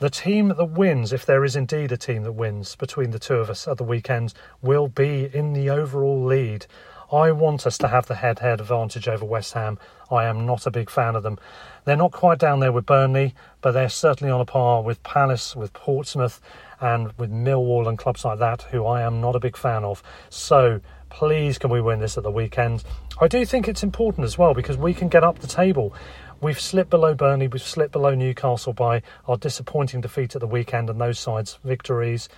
The 0.00 0.10
team 0.10 0.48
that 0.48 0.64
wins, 0.64 1.12
if 1.12 1.26
there 1.26 1.44
is 1.44 1.56
indeed 1.56 1.90
a 1.90 1.96
team 1.96 2.22
that 2.22 2.32
wins 2.32 2.76
between 2.76 3.10
the 3.10 3.18
two 3.18 3.34
of 3.34 3.50
us 3.50 3.66
at 3.66 3.78
the 3.78 3.84
weekend, 3.84 4.32
will 4.62 4.88
be 4.88 5.28
in 5.32 5.52
the 5.52 5.70
overall 5.70 6.24
lead. 6.24 6.66
I 7.10 7.30
want 7.30 7.66
us 7.66 7.78
to 7.78 7.88
have 7.88 8.06
the 8.06 8.16
head 8.16 8.40
head 8.40 8.60
advantage 8.60 9.08
over 9.08 9.24
West 9.24 9.54
Ham. 9.54 9.78
I 10.10 10.26
am 10.26 10.44
not 10.44 10.66
a 10.66 10.70
big 10.70 10.90
fan 10.90 11.16
of 11.16 11.22
them. 11.22 11.38
They're 11.84 11.96
not 11.96 12.12
quite 12.12 12.38
down 12.38 12.60
there 12.60 12.72
with 12.72 12.84
Burnley, 12.84 13.34
but 13.62 13.72
they're 13.72 13.88
certainly 13.88 14.30
on 14.30 14.42
a 14.42 14.44
par 14.44 14.82
with 14.82 15.02
Palace, 15.02 15.56
with 15.56 15.72
Portsmouth, 15.72 16.40
and 16.80 17.12
with 17.18 17.30
Millwall 17.30 17.88
and 17.88 17.96
clubs 17.96 18.26
like 18.26 18.38
that, 18.40 18.62
who 18.62 18.84
I 18.84 19.02
am 19.02 19.22
not 19.22 19.34
a 19.34 19.40
big 19.40 19.56
fan 19.56 19.84
of. 19.84 20.02
So 20.28 20.82
please, 21.08 21.56
can 21.56 21.70
we 21.70 21.80
win 21.80 22.00
this 22.00 22.18
at 22.18 22.24
the 22.24 22.30
weekend? 22.30 22.84
I 23.20 23.26
do 23.26 23.44
think 23.46 23.68
it's 23.68 23.82
important 23.82 24.24
as 24.24 24.36
well 24.36 24.52
because 24.52 24.76
we 24.76 24.92
can 24.92 25.08
get 25.08 25.24
up 25.24 25.38
the 25.38 25.46
table. 25.46 25.94
We've 26.40 26.60
slipped 26.60 26.90
below 26.90 27.14
Burnley, 27.14 27.48
we've 27.48 27.62
slipped 27.62 27.92
below 27.92 28.14
Newcastle 28.14 28.72
by 28.74 29.02
our 29.26 29.36
disappointing 29.36 30.02
defeat 30.02 30.34
at 30.34 30.40
the 30.40 30.46
weekend 30.46 30.90
and 30.90 31.00
those 31.00 31.18
sides' 31.18 31.58
victories 31.64 32.28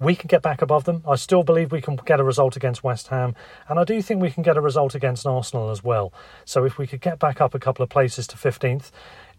we 0.00 0.14
can 0.14 0.28
get 0.28 0.42
back 0.42 0.62
above 0.62 0.84
them. 0.84 1.02
I 1.08 1.16
still 1.16 1.42
believe 1.42 1.72
we 1.72 1.80
can 1.80 1.96
get 1.96 2.20
a 2.20 2.24
result 2.24 2.56
against 2.56 2.84
West 2.84 3.08
Ham, 3.08 3.34
and 3.68 3.78
I 3.78 3.84
do 3.84 4.00
think 4.02 4.20
we 4.20 4.30
can 4.30 4.42
get 4.42 4.56
a 4.56 4.60
result 4.60 4.94
against 4.94 5.26
Arsenal 5.26 5.70
as 5.70 5.82
well. 5.82 6.12
So 6.44 6.64
if 6.64 6.78
we 6.78 6.86
could 6.86 7.00
get 7.00 7.18
back 7.18 7.40
up 7.40 7.54
a 7.54 7.58
couple 7.58 7.82
of 7.82 7.88
places 7.88 8.26
to 8.28 8.36
15th, 8.36 8.90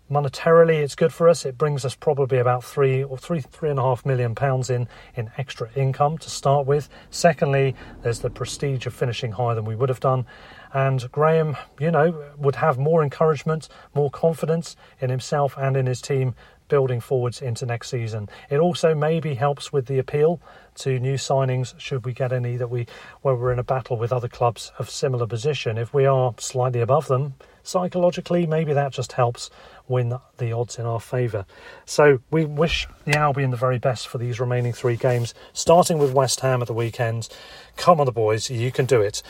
monetarily 0.10 0.82
it's 0.82 0.96
good 0.96 1.14
for 1.14 1.28
us. 1.28 1.46
It 1.46 1.58
brings 1.58 1.84
us 1.84 1.96
probably 1.96 2.38
about 2.38 2.64
three 2.64 3.04
or 3.04 3.18
three 3.18 3.42
three 3.42 3.70
and 3.70 3.80
a 3.80 3.82
half 3.82 4.06
million 4.06 4.36
pounds 4.36 4.70
in 4.70 4.88
in 5.16 5.30
extra 5.38 5.70
income 5.76 6.18
to 6.20 6.30
start 6.30 6.66
with. 6.66 6.90
Secondly, 7.10 7.76
there's 8.02 8.20
the 8.20 8.30
prestige 8.30 8.86
of 8.86 8.94
finishing 8.94 9.34
higher 9.34 9.56
than 9.56 9.66
we 9.66 9.76
would 9.76 9.90
have 9.90 10.00
done. 10.00 10.26
And 10.74 11.10
Graham, 11.12 11.58
you 11.80 11.92
know, 11.92 12.24
would 12.38 12.56
have 12.56 12.78
more 12.78 13.04
encouragement, 13.04 13.70
more 13.94 14.10
confidence 14.10 14.76
in 15.00 15.10
himself 15.10 15.56
and 15.58 15.78
in 15.78 15.86
his 15.86 16.02
team 16.02 16.36
building 16.68 17.00
forwards 17.00 17.42
into 17.42 17.66
next 17.66 17.90
season. 17.90 18.30
It 18.50 18.60
also 18.60 18.94
maybe 18.94 19.36
helps 19.36 19.72
with 19.72 19.88
the 19.88 20.00
appeal 20.00 20.42
to 20.76 21.00
new 21.00 21.16
signings 21.16 21.80
should 21.80 22.06
we 22.06 22.14
get 22.14 22.32
any 22.32 22.56
that 22.58 22.70
we 22.70 22.86
where 23.22 23.36
we're 23.36 23.52
in 23.52 23.60
a 23.60 23.64
battle 23.64 23.98
with 23.98 24.14
other 24.14 24.28
clubs 24.28 24.72
of 24.78 24.90
similar 24.90 25.26
position. 25.26 25.78
If 25.78 25.94
we 25.94 26.06
are 26.06 26.36
slightly 26.38 26.82
above 26.82 27.08
them, 27.08 27.34
psychologically 27.64 28.46
maybe 28.46 28.74
that 28.74 28.92
just 28.92 29.14
helps 29.14 29.50
win 29.88 30.14
the 30.38 30.52
odds 30.52 30.78
in 30.78 30.86
our 30.86 31.00
favour. 31.00 31.46
So 31.86 32.20
we 32.30 32.46
wish 32.46 32.88
the 33.06 33.18
Albion 33.18 33.52
the 33.52 33.58
very 33.58 33.80
best 33.80 34.08
for 34.08 34.18
these 34.18 34.40
remaining 34.40 34.74
three 34.74 34.98
games, 34.98 35.34
starting 35.54 35.98
with 35.98 36.14
West 36.14 36.42
Ham 36.42 36.62
at 36.62 36.68
the 36.68 36.74
weekend. 36.74 37.30
Come 37.76 38.00
on 38.00 38.06
the 38.06 38.12
boys, 38.12 38.50
you 38.50 38.72
can 38.72 38.86
do 38.86 39.02
it. 39.02 39.24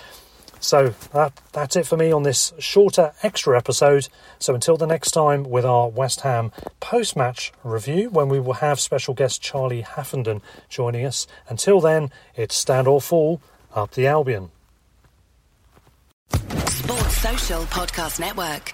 So 0.60 0.94
that, 1.14 1.40
that's 1.54 1.76
it 1.76 1.86
for 1.86 1.98
me 1.98 2.12
on 2.12 2.24
this 2.24 2.54
shorter 2.60 3.14
extra 3.24 3.58
episode. 3.58 4.08
So 4.40 4.54
until 4.56 4.78
the 4.78 4.88
next 4.88 5.12
time 5.12 5.44
with 5.44 5.66
our 5.66 5.90
West 5.90 6.22
Ham 6.22 6.52
post 6.80 7.16
match 7.16 7.52
review, 7.64 8.10
when 8.10 8.30
we 8.30 8.40
will 8.40 8.54
have 8.54 8.80
special 8.80 9.14
guest 9.14 9.42
Charlie 9.42 9.84
Haffenden 9.84 10.42
joining 10.70 11.06
us. 11.06 11.28
Until 11.50 11.80
then, 11.80 12.12
it's 12.36 12.56
stand 12.56 12.88
or 12.88 13.02
fall 13.02 13.42
up 13.74 13.92
the 13.92 14.08
Albion. 14.08 14.50
Sports 16.32 17.18
Social 17.18 17.62
Podcast 17.64 18.20
Network. 18.20 18.74